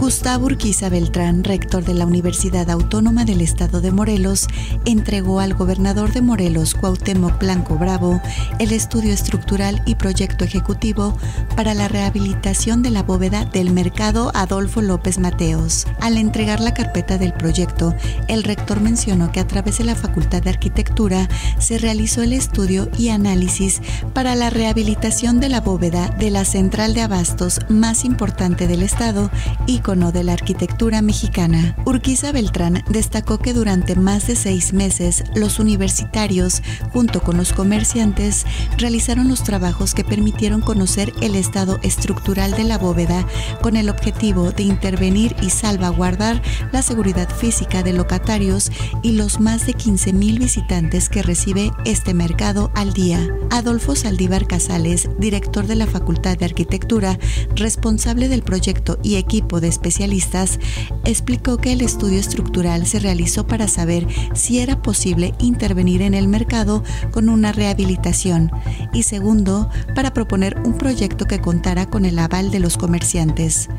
Gustavo 0.00 0.46
Urquiza 0.46 0.88
Beltrán, 0.88 1.44
rector 1.44 1.84
de 1.84 1.92
la 1.92 2.06
Universidad 2.06 2.70
Autónoma 2.70 3.26
del 3.26 3.42
Estado 3.42 3.82
de 3.82 3.90
Morelos, 3.90 4.48
entregó 4.86 5.40
al 5.40 5.52
gobernador 5.52 6.10
de 6.14 6.22
Morelos, 6.22 6.72
Cuauhtémoc 6.72 7.38
Blanco 7.38 7.76
Bravo, 7.76 8.18
el 8.58 8.72
estudio 8.72 9.12
estructural 9.12 9.82
y 9.84 9.96
proyecto 9.96 10.42
ejecutivo 10.42 11.18
para 11.54 11.74
la 11.74 11.86
rehabilitación 11.86 12.80
de 12.80 12.88
la 12.88 13.02
bóveda 13.02 13.44
del 13.44 13.72
mercado 13.72 14.32
Adolfo 14.34 14.80
López 14.80 15.18
Mateos. 15.18 15.86
Al 16.00 16.16
entregar 16.16 16.60
la 16.60 16.72
carpeta 16.72 17.18
del 17.18 17.34
proyecto, 17.34 17.94
el 18.26 18.42
rector 18.42 18.80
mencionó 18.80 19.30
que 19.30 19.40
a 19.40 19.46
través 19.46 19.76
de 19.76 19.84
la 19.84 19.96
Facultad 19.96 20.42
de 20.42 20.48
Arquitectura 20.48 21.28
se 21.58 21.76
realizó 21.76 22.22
el 22.22 22.32
estudio 22.32 22.88
y 22.96 23.10
análisis 23.10 23.82
para 24.14 24.34
la 24.34 24.48
rehabilitación 24.48 25.40
de 25.40 25.50
la 25.50 25.60
bóveda 25.60 26.08
de 26.18 26.30
la 26.30 26.46
central 26.46 26.94
de 26.94 27.02
abastos 27.02 27.60
más 27.68 28.06
importante 28.06 28.66
del 28.66 28.82
estado 28.82 29.30
y 29.66 29.80
de 29.90 30.22
la 30.22 30.34
arquitectura 30.34 31.02
mexicana. 31.02 31.74
Urquiza 31.84 32.30
Beltrán 32.30 32.84
destacó 32.88 33.38
que 33.38 33.52
durante 33.52 33.96
más 33.96 34.28
de 34.28 34.36
seis 34.36 34.72
meses 34.72 35.24
los 35.34 35.58
universitarios, 35.58 36.62
junto 36.92 37.20
con 37.20 37.36
los 37.36 37.52
comerciantes, 37.52 38.46
realizaron 38.78 39.28
los 39.28 39.42
trabajos 39.42 39.92
que 39.92 40.04
permitieron 40.04 40.60
conocer 40.60 41.12
el 41.20 41.34
estado 41.34 41.80
estructural 41.82 42.52
de 42.52 42.62
la 42.62 42.78
bóveda 42.78 43.26
con 43.62 43.74
el 43.74 43.88
objetivo 43.88 44.52
de 44.52 44.62
intervenir 44.62 45.34
y 45.42 45.50
salvaguardar 45.50 46.40
la 46.70 46.82
seguridad 46.82 47.28
física 47.28 47.82
de 47.82 47.92
locatarios 47.92 48.70
y 49.02 49.12
los 49.12 49.40
más 49.40 49.66
de 49.66 49.74
15 49.74 50.12
mil 50.12 50.38
visitantes 50.38 51.08
que 51.08 51.24
recibe 51.24 51.72
este 51.84 52.14
mercado 52.14 52.70
al 52.76 52.92
día. 52.92 53.28
Adolfo 53.50 53.96
Saldívar 53.96 54.46
Casales, 54.46 55.08
director 55.18 55.66
de 55.66 55.74
la 55.74 55.88
Facultad 55.88 56.38
de 56.38 56.44
Arquitectura, 56.44 57.18
responsable 57.56 58.28
del 58.28 58.44
proyecto 58.44 59.00
y 59.02 59.16
equipo 59.16 59.60
de 59.60 59.79
especialistas, 59.80 60.60
explicó 61.06 61.56
que 61.56 61.72
el 61.72 61.80
estudio 61.80 62.20
estructural 62.20 62.86
se 62.86 62.98
realizó 62.98 63.46
para 63.46 63.66
saber 63.66 64.06
si 64.34 64.58
era 64.58 64.82
posible 64.82 65.32
intervenir 65.38 66.02
en 66.02 66.12
el 66.12 66.28
mercado 66.28 66.84
con 67.12 67.30
una 67.30 67.50
rehabilitación 67.52 68.50
y 68.92 69.04
segundo, 69.04 69.70
para 69.94 70.12
proponer 70.12 70.58
un 70.66 70.74
proyecto 70.74 71.26
que 71.26 71.40
contara 71.40 71.86
con 71.86 72.04
el 72.04 72.18
aval 72.18 72.50
de 72.50 72.60
los 72.60 72.76
comerciantes. 72.76 73.70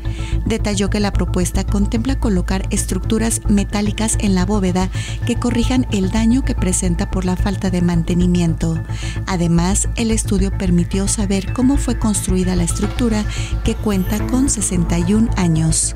Detalló 0.44 0.90
que 0.90 0.98
la 0.98 1.12
propuesta 1.12 1.64
contempla 1.64 2.18
colocar 2.18 2.66
estructuras 2.70 3.40
metálicas 3.48 4.16
en 4.18 4.34
la 4.34 4.44
bóveda 4.44 4.90
que 5.24 5.36
corrijan 5.36 5.86
el 5.92 6.10
daño 6.10 6.44
que 6.44 6.56
presenta 6.56 7.12
por 7.12 7.24
la 7.24 7.36
falta 7.36 7.70
de 7.70 7.80
mantenimiento. 7.80 8.82
Además, 9.26 9.88
el 9.94 10.10
estudio 10.10 10.50
permitió 10.58 11.06
saber 11.06 11.52
cómo 11.52 11.76
fue 11.76 11.98
construida 11.98 12.56
la 12.56 12.64
estructura 12.64 13.24
que 13.62 13.76
cuenta 13.76 14.26
con 14.26 14.50
61 14.50 15.30
años. 15.36 15.91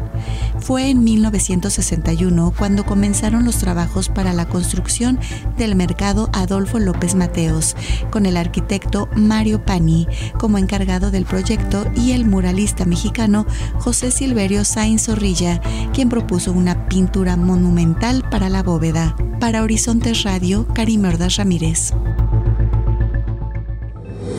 Fue 0.61 0.91
en 0.91 1.05
1961 1.05 2.53
cuando 2.57 2.85
comenzaron 2.85 3.45
los 3.45 3.59
trabajos 3.59 4.09
para 4.09 4.33
la 4.33 4.49
construcción 4.49 5.21
del 5.57 5.77
mercado 5.77 6.29
Adolfo 6.33 6.79
López 6.79 7.15
Mateos, 7.15 7.77
con 8.11 8.27
el 8.27 8.37
arquitecto 8.37 9.09
Mario 9.15 9.65
Pani 9.65 10.09
como 10.39 10.59
encargado 10.59 11.11
del 11.11 11.25
proyecto 11.25 11.87
y 11.95 12.13
el 12.13 12.25
muralista 12.25 12.85
mexicano 12.85 13.47
José 13.79 14.11
Silverio 14.11 14.65
Sainz 14.65 15.05
Zorrilla, 15.07 15.61
quien 15.93 16.09
propuso 16.09 16.53
una 16.53 16.89
pintura 16.89 17.37
monumental 17.37 18.29
para 18.31 18.49
la 18.49 18.63
bóveda. 18.63 19.17
Para 19.41 19.63
Horizontes 19.63 20.23
Radio, 20.23 20.67
Karim 20.75 21.05
Ordaz 21.05 21.37
Ramírez. 21.37 21.93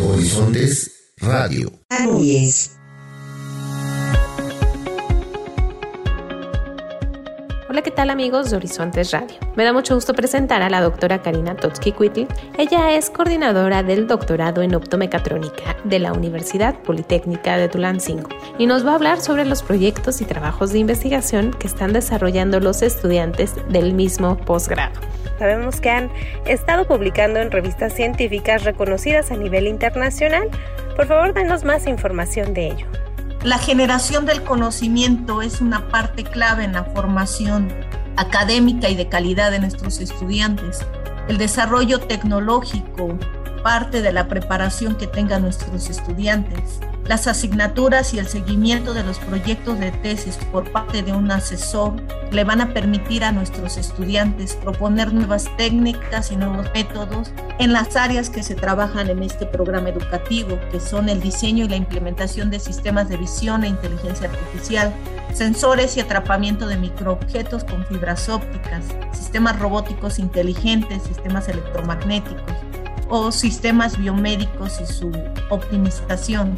Horizontes 0.03 0.91
Radio. 1.17 1.71
Hola, 7.77 7.83
¿qué 7.83 7.91
tal 7.91 8.09
amigos 8.09 8.49
de 8.49 8.57
Horizontes 8.57 9.11
Radio? 9.11 9.37
Me 9.55 9.63
da 9.63 9.71
mucho 9.71 9.93
gusto 9.93 10.15
presentar 10.15 10.63
a 10.63 10.69
la 10.71 10.81
doctora 10.81 11.21
Karina 11.21 11.55
Totsky 11.55 11.91
Quitl. 11.91 12.25
Ella 12.57 12.95
es 12.95 13.11
coordinadora 13.11 13.83
del 13.83 14.07
doctorado 14.07 14.63
en 14.63 14.73
optomecatrónica 14.73 15.75
de 15.83 15.99
la 15.99 16.11
Universidad 16.11 16.81
Politécnica 16.81 17.55
de 17.55 17.69
Tulancingo 17.69 18.29
y 18.57 18.65
nos 18.65 18.83
va 18.83 18.93
a 18.93 18.95
hablar 18.95 19.21
sobre 19.21 19.45
los 19.45 19.61
proyectos 19.61 20.21
y 20.21 20.25
trabajos 20.25 20.71
de 20.71 20.79
investigación 20.79 21.51
que 21.51 21.67
están 21.67 21.93
desarrollando 21.93 22.59
los 22.59 22.81
estudiantes 22.81 23.53
del 23.69 23.93
mismo 23.93 24.37
posgrado. 24.37 24.99
Sabemos 25.37 25.79
que 25.79 25.91
han 25.91 26.09
estado 26.47 26.87
publicando 26.87 27.39
en 27.39 27.51
revistas 27.51 27.93
científicas 27.93 28.63
reconocidas 28.63 29.29
a 29.29 29.35
nivel 29.35 29.67
internacional. 29.67 30.49
Por 30.95 31.05
favor, 31.05 31.35
denos 31.35 31.63
más 31.63 31.85
información 31.85 32.55
de 32.55 32.69
ello. 32.69 33.06
La 33.43 33.59
generación 33.59 34.25
del 34.25 34.43
conocimiento 34.43 35.41
es 35.41 35.61
una 35.61 35.89
parte 35.89 36.23
clave 36.23 36.63
en 36.63 36.73
la 36.73 36.83
formación 36.83 37.71
académica 38.17 38.89
y 38.89 38.95
de 38.95 39.09
calidad 39.09 39.51
de 39.51 39.59
nuestros 39.59 39.99
estudiantes. 39.99 40.79
El 41.27 41.37
desarrollo 41.37 41.99
tecnológico 41.99 43.17
parte 43.67 44.01
de 44.01 44.13
la 44.13 44.29
preparación 44.29 44.95
que 44.95 45.07
tengan 45.07 45.41
nuestros 45.41 45.89
estudiantes. 45.89 46.79
Las 47.03 47.27
asignaturas 47.27 48.13
y 48.13 48.19
el 48.19 48.25
seguimiento 48.25 48.93
de 48.93 49.03
los 49.03 49.19
proyectos 49.19 49.77
de 49.77 49.91
tesis 49.91 50.37
por 50.53 50.71
parte 50.71 51.03
de 51.03 51.11
un 51.11 51.29
asesor 51.29 52.01
le 52.31 52.45
van 52.45 52.61
a 52.61 52.73
permitir 52.73 53.25
a 53.25 53.33
nuestros 53.33 53.75
estudiantes 53.75 54.55
proponer 54.55 55.13
nuevas 55.13 55.49
técnicas 55.57 56.31
y 56.31 56.37
nuevos 56.37 56.67
métodos 56.73 57.33
en 57.59 57.73
las 57.73 57.97
áreas 57.97 58.29
que 58.29 58.41
se 58.41 58.55
trabajan 58.55 59.09
en 59.09 59.21
este 59.21 59.45
programa 59.45 59.89
educativo, 59.89 60.57
que 60.71 60.79
son 60.79 61.09
el 61.09 61.19
diseño 61.19 61.65
y 61.65 61.67
la 61.67 61.75
implementación 61.75 62.49
de 62.49 62.61
sistemas 62.61 63.09
de 63.09 63.17
visión 63.17 63.65
e 63.65 63.67
inteligencia 63.67 64.29
artificial, 64.29 64.93
sensores 65.33 65.97
y 65.97 65.99
atrapamiento 65.99 66.67
de 66.67 66.77
microobjetos 66.77 67.65
con 67.65 67.85
fibras 67.87 68.29
ópticas, 68.29 68.85
sistemas 69.11 69.59
robóticos 69.59 70.19
inteligentes, 70.19 71.03
sistemas 71.03 71.49
electromagnéticos 71.49 72.66
o 73.09 73.31
sistemas 73.31 73.97
biomédicos 73.97 74.79
y 74.81 74.85
su 74.85 75.11
optimización. 75.49 76.55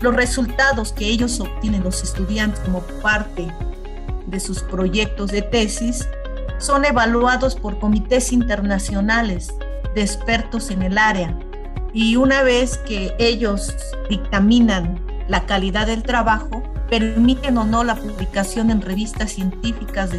Los 0.00 0.14
resultados 0.14 0.92
que 0.92 1.06
ellos 1.06 1.38
obtienen 1.40 1.84
los 1.84 2.02
estudiantes 2.02 2.60
como 2.60 2.80
parte 3.02 3.46
de 4.26 4.40
sus 4.40 4.62
proyectos 4.62 5.30
de 5.30 5.42
tesis 5.42 6.08
son 6.58 6.84
evaluados 6.84 7.54
por 7.54 7.78
comités 7.78 8.32
internacionales 8.32 9.54
de 9.94 10.02
expertos 10.02 10.70
en 10.70 10.82
el 10.82 10.98
área 10.98 11.38
y 11.92 12.16
una 12.16 12.42
vez 12.42 12.78
que 12.78 13.14
ellos 13.18 13.74
dictaminan 14.08 14.98
la 15.28 15.46
calidad 15.46 15.86
del 15.86 16.02
trabajo, 16.02 16.62
permiten 16.88 17.56
o 17.58 17.64
no 17.64 17.84
la 17.84 17.94
publicación 17.94 18.70
en 18.70 18.80
revistas 18.80 19.32
científicas 19.32 20.10
de 20.10 20.18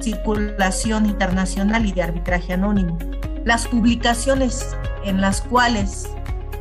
circulación 0.00 1.06
internacional 1.06 1.86
y 1.86 1.92
de 1.92 2.02
arbitraje 2.02 2.52
anónimo. 2.52 2.98
Las 3.44 3.66
publicaciones 3.66 4.76
en 5.04 5.20
las 5.20 5.40
cuales 5.42 6.08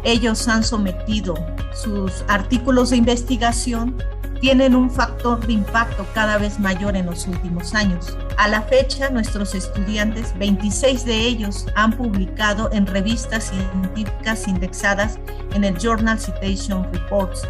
ellos 0.03 0.47
han 0.47 0.63
sometido 0.63 1.35
sus 1.73 2.23
artículos 2.27 2.89
de 2.89 2.97
investigación 2.97 3.95
tienen 4.41 4.75
un 4.75 4.89
factor 4.89 5.45
de 5.45 5.53
impacto 5.53 6.05
cada 6.13 6.37
vez 6.37 6.59
mayor 6.59 6.95
en 6.95 7.05
los 7.05 7.27
últimos 7.27 7.75
años. 7.75 8.17
A 8.37 8.47
la 8.47 8.61
fecha, 8.61 9.09
nuestros 9.09 9.53
estudiantes, 9.53 10.33
26 10.37 11.03
de 11.05 11.17
ellos, 11.19 11.67
han 11.75 11.91
publicado 11.91 12.69
en 12.71 12.87
revistas 12.87 13.51
científicas 13.51 14.47
indexadas 14.47 15.19
en 15.53 15.65
el 15.65 15.77
Journal 15.77 16.17
Citation 16.19 16.87
Reports. 16.93 17.47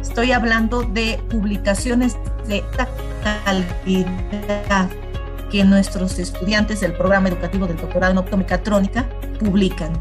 Estoy 0.00 0.32
hablando 0.32 0.82
de 0.82 1.22
publicaciones 1.30 2.16
de 2.48 2.64
calidad 3.44 4.88
que 5.54 5.62
nuestros 5.62 6.18
estudiantes 6.18 6.80
del 6.80 6.94
programa 6.94 7.28
educativo 7.28 7.68
del 7.68 7.76
doctorado 7.76 8.10
en 8.10 8.18
optomecatrónica 8.18 9.08
publican. 9.38 9.92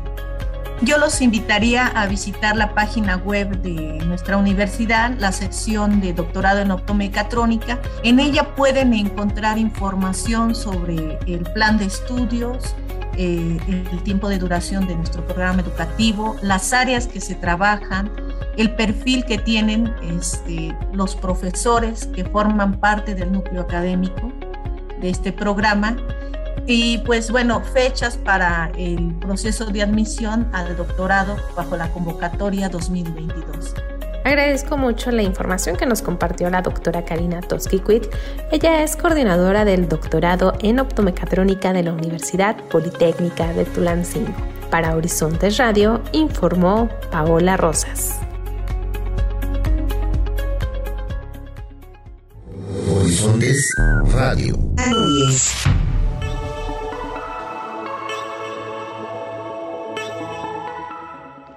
Yo 0.81 0.97
los 0.97 1.21
invitaría 1.21 1.85
a 1.85 2.07
visitar 2.07 2.55
la 2.55 2.73
página 2.73 3.17
web 3.17 3.61
de 3.61 4.03
nuestra 4.03 4.37
universidad, 4.37 5.15
la 5.19 5.31
sección 5.31 6.01
de 6.01 6.11
doctorado 6.11 6.61
en 6.61 6.71
optomecatrónica. 6.71 7.79
En 8.01 8.19
ella 8.19 8.55
pueden 8.55 8.95
encontrar 8.95 9.59
información 9.59 10.55
sobre 10.55 11.19
el 11.27 11.43
plan 11.53 11.77
de 11.77 11.85
estudios, 11.85 12.75
eh, 13.15 13.59
el 13.67 14.01
tiempo 14.01 14.29
de 14.29 14.39
duración 14.39 14.87
de 14.87 14.95
nuestro 14.95 15.23
programa 15.23 15.61
educativo, 15.61 16.35
las 16.41 16.73
áreas 16.73 17.05
que 17.05 17.21
se 17.21 17.35
trabajan, 17.35 18.11
el 18.57 18.73
perfil 18.73 19.23
que 19.23 19.37
tienen 19.37 19.93
este, 20.17 20.75
los 20.93 21.15
profesores 21.15 22.07
que 22.07 22.25
forman 22.25 22.79
parte 22.79 23.13
del 23.13 23.31
núcleo 23.31 23.61
académico 23.61 24.33
de 25.01 25.09
este 25.09 25.31
programa 25.31 25.97
y 26.65 26.99
pues 26.99 27.29
bueno, 27.29 27.61
fechas 27.61 28.17
para 28.17 28.71
el 28.77 29.13
proceso 29.15 29.65
de 29.65 29.81
admisión 29.81 30.47
al 30.53 30.75
doctorado 30.77 31.35
bajo 31.55 31.75
la 31.75 31.89
convocatoria 31.91 32.69
2022. 32.69 33.75
Agradezco 34.23 34.77
mucho 34.77 35.11
la 35.11 35.21
información 35.21 35.75
que 35.75 35.85
nos 35.85 36.01
compartió 36.01 36.49
la 36.49 36.61
doctora 36.61 37.03
Karina 37.03 37.41
Toskikwit. 37.41 38.05
Ella 38.51 38.81
es 38.81 38.95
coordinadora 38.95 39.65
del 39.65 39.89
doctorado 39.89 40.53
en 40.61 40.79
optomecatrónica 40.79 41.73
de 41.73 41.83
la 41.83 41.91
Universidad 41.91 42.55
Politécnica 42.69 43.51
de 43.51 43.65
Tulancingo. 43.65 44.33
Para 44.71 44.95
Horizontes 44.95 45.57
Radio 45.57 46.01
informó 46.13 46.87
Paola 47.11 47.57
Rosas. 47.57 48.17
Horizontes 53.23 53.73
Radio. 54.11 54.53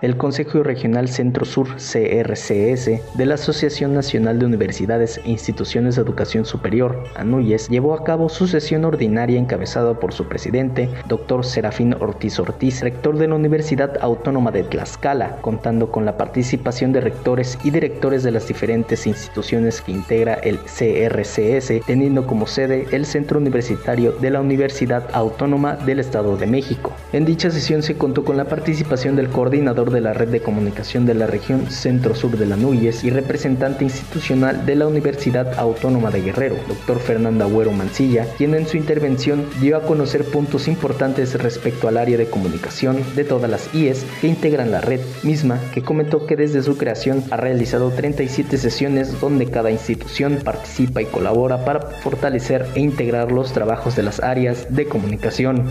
El 0.07 0.16
Consejo 0.16 0.62
Regional 0.62 1.09
Centro 1.09 1.45
Sur 1.45 1.66
CRCS 1.79 3.16
de 3.16 3.27
la 3.27 3.35
Asociación 3.35 3.92
Nacional 3.92 4.38
de 4.38 4.47
Universidades 4.47 5.21
e 5.25 5.31
Instituciones 5.31 5.97
de 5.97 6.03
Educación 6.03 6.45
Superior, 6.45 7.03
ANUYES, 7.16 7.69
llevó 7.69 7.92
a 7.92 8.05
cabo 8.05 8.29
su 8.29 8.47
sesión 8.47 8.85
ordinaria 8.85 9.37
encabezada 9.37 9.99
por 9.99 10.12
su 10.12 10.29
presidente, 10.29 10.88
doctor 11.09 11.45
Serafín 11.45 11.97
Ortiz 11.99 12.38
Ortiz, 12.38 12.83
rector 12.83 13.19
de 13.19 13.27
la 13.27 13.35
Universidad 13.35 13.99
Autónoma 14.01 14.53
de 14.53 14.62
Tlaxcala, 14.62 15.38
contando 15.40 15.90
con 15.90 16.05
la 16.05 16.16
participación 16.16 16.92
de 16.92 17.01
rectores 17.01 17.59
y 17.64 17.71
directores 17.73 18.23
de 18.23 18.31
las 18.31 18.47
diferentes 18.47 19.09
instituciones 19.09 19.81
que 19.81 19.90
integra 19.90 20.35
el 20.35 20.59
CRCS, 20.59 21.85
teniendo 21.85 22.29
como 22.29 22.47
sede 22.47 22.87
el 22.92 23.07
Centro 23.07 23.40
Universitario 23.40 24.12
de 24.12 24.31
la 24.31 24.40
Universidad 24.40 25.09
Autónoma 25.12 25.75
del 25.75 25.99
Estado 25.99 26.37
de 26.37 26.47
México. 26.47 26.92
En 27.12 27.25
dicha 27.25 27.51
sesión 27.51 27.83
se 27.83 27.99
contó 27.99 28.25
con 28.25 28.37
la 28.37 28.45
participación 28.45 29.16
del 29.16 29.31
coordinador 29.31 29.90
de 29.90 29.95
la 30.00 30.12
Red 30.12 30.28
de 30.28 30.40
Comunicación 30.40 31.06
de 31.06 31.14
la 31.14 31.26
Región 31.26 31.70
Centro-Sur 31.70 32.37
de 32.37 32.46
la 32.46 32.56
Núñez 32.56 33.04
y 33.04 33.11
representante 33.11 33.85
institucional 33.85 34.66
de 34.66 34.76
la 34.76 34.87
Universidad 34.87 35.59
Autónoma 35.59 36.11
de 36.11 36.22
Guerrero, 36.22 36.56
doctor 36.68 36.98
Fernando 36.98 37.44
Agüero 37.44 37.72
Mancilla, 37.72 38.26
quien 38.37 38.54
en 38.54 38.66
su 38.66 38.76
intervención 38.76 39.44
dio 39.61 39.76
a 39.76 39.82
conocer 39.82 40.24
puntos 40.24 40.68
importantes 40.68 41.35
respecto 41.35 41.88
al 41.88 41.96
área 41.96 42.18
de 42.18 42.28
comunicación 42.28 42.98
de 43.14 43.24
todas 43.24 43.50
las 43.50 43.74
IES 43.74 44.04
que 44.20 44.28
integran 44.28 44.70
la 44.70 44.80
red, 44.80 45.00
misma 45.22 45.59
que 45.72 45.82
comentó 45.82 46.26
que 46.26 46.37
desde 46.37 46.62
su 46.62 46.76
creación 46.76 47.24
ha 47.30 47.37
realizado 47.37 47.90
37 47.90 48.56
sesiones 48.59 49.20
donde 49.20 49.46
cada 49.46 49.70
institución 49.70 50.38
participa 50.44 51.02
y 51.02 51.06
colabora 51.06 51.64
para 51.64 51.80
fortalecer 51.80 52.66
e 52.74 52.80
integrar 52.80 53.32
los 53.32 53.52
trabajos 53.52 53.96
de 53.96 54.02
las 54.02 54.20
áreas 54.20 54.74
de 54.74 54.87
comunicación 54.87 55.66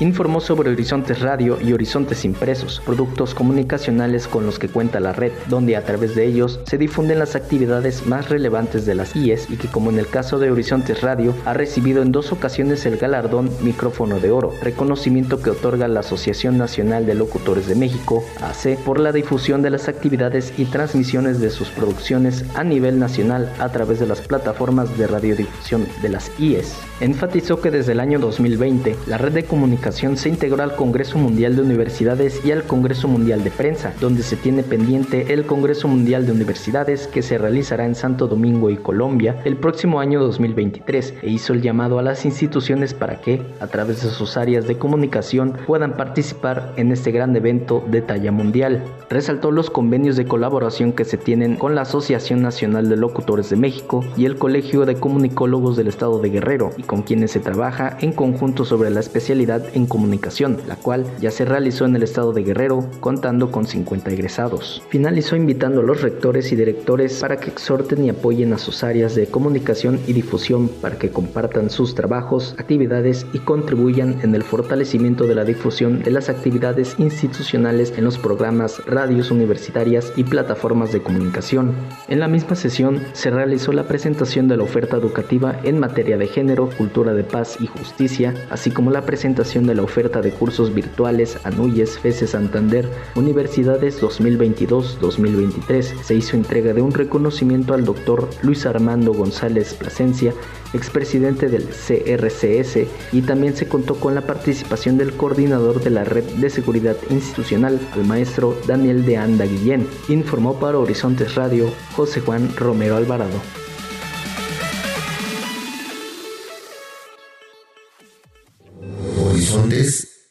informó 0.00 0.40
sobre 0.40 0.70
Horizontes 0.70 1.20
Radio 1.20 1.58
y 1.60 1.74
Horizontes 1.74 2.24
Impresos, 2.24 2.80
productos 2.84 3.34
comunicacionales 3.34 4.26
con 4.26 4.46
los 4.46 4.58
que 4.58 4.68
cuenta 4.68 4.98
la 4.98 5.12
red, 5.12 5.32
donde 5.48 5.76
a 5.76 5.84
través 5.84 6.14
de 6.14 6.24
ellos 6.24 6.60
se 6.64 6.78
difunden 6.78 7.18
las 7.18 7.36
actividades 7.36 8.06
más 8.06 8.30
relevantes 8.30 8.86
de 8.86 8.94
las 8.94 9.14
IES 9.14 9.50
y 9.50 9.56
que 9.56 9.68
como 9.68 9.90
en 9.90 9.98
el 9.98 10.06
caso 10.06 10.38
de 10.38 10.50
Horizontes 10.50 11.02
Radio 11.02 11.34
ha 11.44 11.52
recibido 11.52 12.00
en 12.00 12.12
dos 12.12 12.32
ocasiones 12.32 12.86
el 12.86 12.96
galardón 12.96 13.50
Micrófono 13.60 14.20
de 14.20 14.30
Oro, 14.30 14.54
reconocimiento 14.62 15.42
que 15.42 15.50
otorga 15.50 15.86
la 15.86 16.00
Asociación 16.00 16.56
Nacional 16.56 17.04
de 17.04 17.14
Locutores 17.14 17.66
de 17.66 17.74
México, 17.74 18.24
AC, 18.40 18.78
por 18.78 18.98
la 18.98 19.12
difusión 19.12 19.60
de 19.60 19.70
las 19.70 19.88
actividades 19.88 20.54
y 20.56 20.64
transmisiones 20.64 21.40
de 21.40 21.50
sus 21.50 21.68
producciones 21.68 22.44
a 22.54 22.64
nivel 22.64 22.98
nacional 22.98 23.52
a 23.58 23.68
través 23.68 24.00
de 24.00 24.06
las 24.06 24.22
plataformas 24.22 24.96
de 24.96 25.06
radiodifusión 25.06 25.86
de 26.00 26.08
las 26.08 26.30
IES. 26.40 26.74
Enfatizó 27.00 27.60
que 27.60 27.70
desde 27.70 27.92
el 27.92 28.00
año 28.00 28.18
2020 28.18 28.96
la 29.06 29.18
red 29.18 29.32
de 29.32 29.44
comunicación 29.44 29.89
se 29.92 30.28
integró 30.28 30.62
al 30.62 30.76
Congreso 30.76 31.18
Mundial 31.18 31.56
de 31.56 31.62
Universidades 31.62 32.44
y 32.44 32.52
al 32.52 32.64
Congreso 32.64 33.08
Mundial 33.08 33.42
de 33.42 33.50
Prensa, 33.50 33.92
donde 34.00 34.22
se 34.22 34.36
tiene 34.36 34.62
pendiente 34.62 35.32
el 35.32 35.46
Congreso 35.46 35.88
Mundial 35.88 36.26
de 36.26 36.32
Universidades 36.32 37.06
que 37.06 37.22
se 37.22 37.38
realizará 37.38 37.84
en 37.84 37.94
Santo 37.94 38.28
Domingo 38.28 38.70
y 38.70 38.76
Colombia 38.76 39.40
el 39.44 39.56
próximo 39.56 40.00
año 40.00 40.20
2023 40.20 41.14
e 41.22 41.30
hizo 41.30 41.52
el 41.52 41.62
llamado 41.62 41.98
a 41.98 42.02
las 42.02 42.24
instituciones 42.24 42.94
para 42.94 43.20
que, 43.20 43.42
a 43.60 43.66
través 43.66 44.02
de 44.02 44.10
sus 44.10 44.36
áreas 44.36 44.66
de 44.66 44.78
comunicación, 44.78 45.56
puedan 45.66 45.96
participar 45.96 46.72
en 46.76 46.92
este 46.92 47.10
gran 47.10 47.34
evento 47.34 47.84
de 47.90 48.02
talla 48.02 48.32
mundial. 48.32 48.82
Resaltó 49.08 49.50
los 49.50 49.70
convenios 49.70 50.16
de 50.16 50.24
colaboración 50.24 50.92
que 50.92 51.04
se 51.04 51.18
tienen 51.18 51.56
con 51.56 51.74
la 51.74 51.82
Asociación 51.82 52.42
Nacional 52.42 52.88
de 52.88 52.96
Locutores 52.96 53.50
de 53.50 53.56
México 53.56 54.04
y 54.16 54.26
el 54.26 54.36
Colegio 54.36 54.86
de 54.86 54.94
Comunicólogos 54.94 55.76
del 55.76 55.88
Estado 55.88 56.18
de 56.20 56.30
Guerrero 56.30 56.70
y 56.76 56.82
con 56.82 57.02
quienes 57.02 57.32
se 57.32 57.40
trabaja 57.40 57.96
en 58.00 58.12
conjunto 58.12 58.64
sobre 58.64 58.90
la 58.90 59.00
especialidad 59.00 59.64
en 59.74 59.79
comunicación, 59.86 60.58
la 60.66 60.76
cual 60.76 61.06
ya 61.20 61.30
se 61.30 61.44
realizó 61.44 61.84
en 61.84 61.96
el 61.96 62.02
estado 62.02 62.32
de 62.32 62.42
Guerrero, 62.42 62.88
contando 63.00 63.50
con 63.50 63.66
50 63.66 64.10
egresados. 64.10 64.82
Finalizó 64.88 65.36
invitando 65.36 65.80
a 65.80 65.84
los 65.84 66.02
rectores 66.02 66.52
y 66.52 66.56
directores 66.56 67.20
para 67.20 67.38
que 67.38 67.50
exhorten 67.50 68.04
y 68.04 68.10
apoyen 68.10 68.52
a 68.52 68.58
sus 68.58 68.82
áreas 68.84 69.14
de 69.14 69.26
comunicación 69.26 70.00
y 70.06 70.12
difusión 70.12 70.68
para 70.68 70.98
que 70.98 71.10
compartan 71.10 71.70
sus 71.70 71.94
trabajos, 71.94 72.54
actividades 72.58 73.26
y 73.32 73.38
contribuyan 73.38 74.20
en 74.22 74.34
el 74.34 74.42
fortalecimiento 74.42 75.26
de 75.26 75.34
la 75.34 75.44
difusión 75.44 76.02
de 76.02 76.10
las 76.10 76.28
actividades 76.28 76.96
institucionales 76.98 77.92
en 77.96 78.04
los 78.04 78.18
programas, 78.18 78.84
radios 78.86 79.30
universitarias 79.30 80.12
y 80.16 80.24
plataformas 80.24 80.92
de 80.92 81.02
comunicación. 81.02 81.74
En 82.08 82.20
la 82.20 82.28
misma 82.28 82.56
sesión 82.56 83.02
se 83.12 83.30
realizó 83.30 83.72
la 83.72 83.84
presentación 83.84 84.48
de 84.48 84.56
la 84.56 84.62
oferta 84.62 84.96
educativa 84.96 85.58
en 85.64 85.78
materia 85.78 86.16
de 86.16 86.26
género, 86.26 86.70
cultura 86.76 87.14
de 87.14 87.24
paz 87.24 87.58
y 87.60 87.66
justicia, 87.66 88.34
así 88.50 88.70
como 88.70 88.90
la 88.90 89.02
presentación 89.02 89.66
de 89.66 89.69
la 89.74 89.82
oferta 89.82 90.20
de 90.20 90.30
cursos 90.30 90.74
virtuales 90.74 91.38
Anuyes, 91.44 91.98
FESE 91.98 92.26
Santander, 92.26 92.88
Universidades 93.14 94.00
2022-2023. 94.00 96.02
Se 96.02 96.14
hizo 96.14 96.36
entrega 96.36 96.72
de 96.72 96.82
un 96.82 96.92
reconocimiento 96.92 97.74
al 97.74 97.84
doctor 97.84 98.28
Luis 98.42 98.66
Armando 98.66 99.12
González 99.12 99.74
Plasencia, 99.74 100.32
expresidente 100.72 101.48
del 101.48 101.64
CRCS, 101.64 102.86
y 103.12 103.22
también 103.22 103.56
se 103.56 103.68
contó 103.68 103.96
con 103.96 104.14
la 104.14 104.22
participación 104.22 104.96
del 104.96 105.14
coordinador 105.14 105.82
de 105.82 105.90
la 105.90 106.04
Red 106.04 106.24
de 106.24 106.50
Seguridad 106.50 106.96
Institucional, 107.10 107.80
el 107.96 108.04
maestro 108.04 108.56
Daniel 108.66 109.04
de 109.04 109.16
Anda 109.16 109.44
Guillén. 109.44 109.86
Informó 110.08 110.58
para 110.58 110.78
Horizontes 110.78 111.34
Radio 111.34 111.70
José 111.94 112.20
Juan 112.20 112.54
Romero 112.56 112.96
Alvarado. 112.96 113.59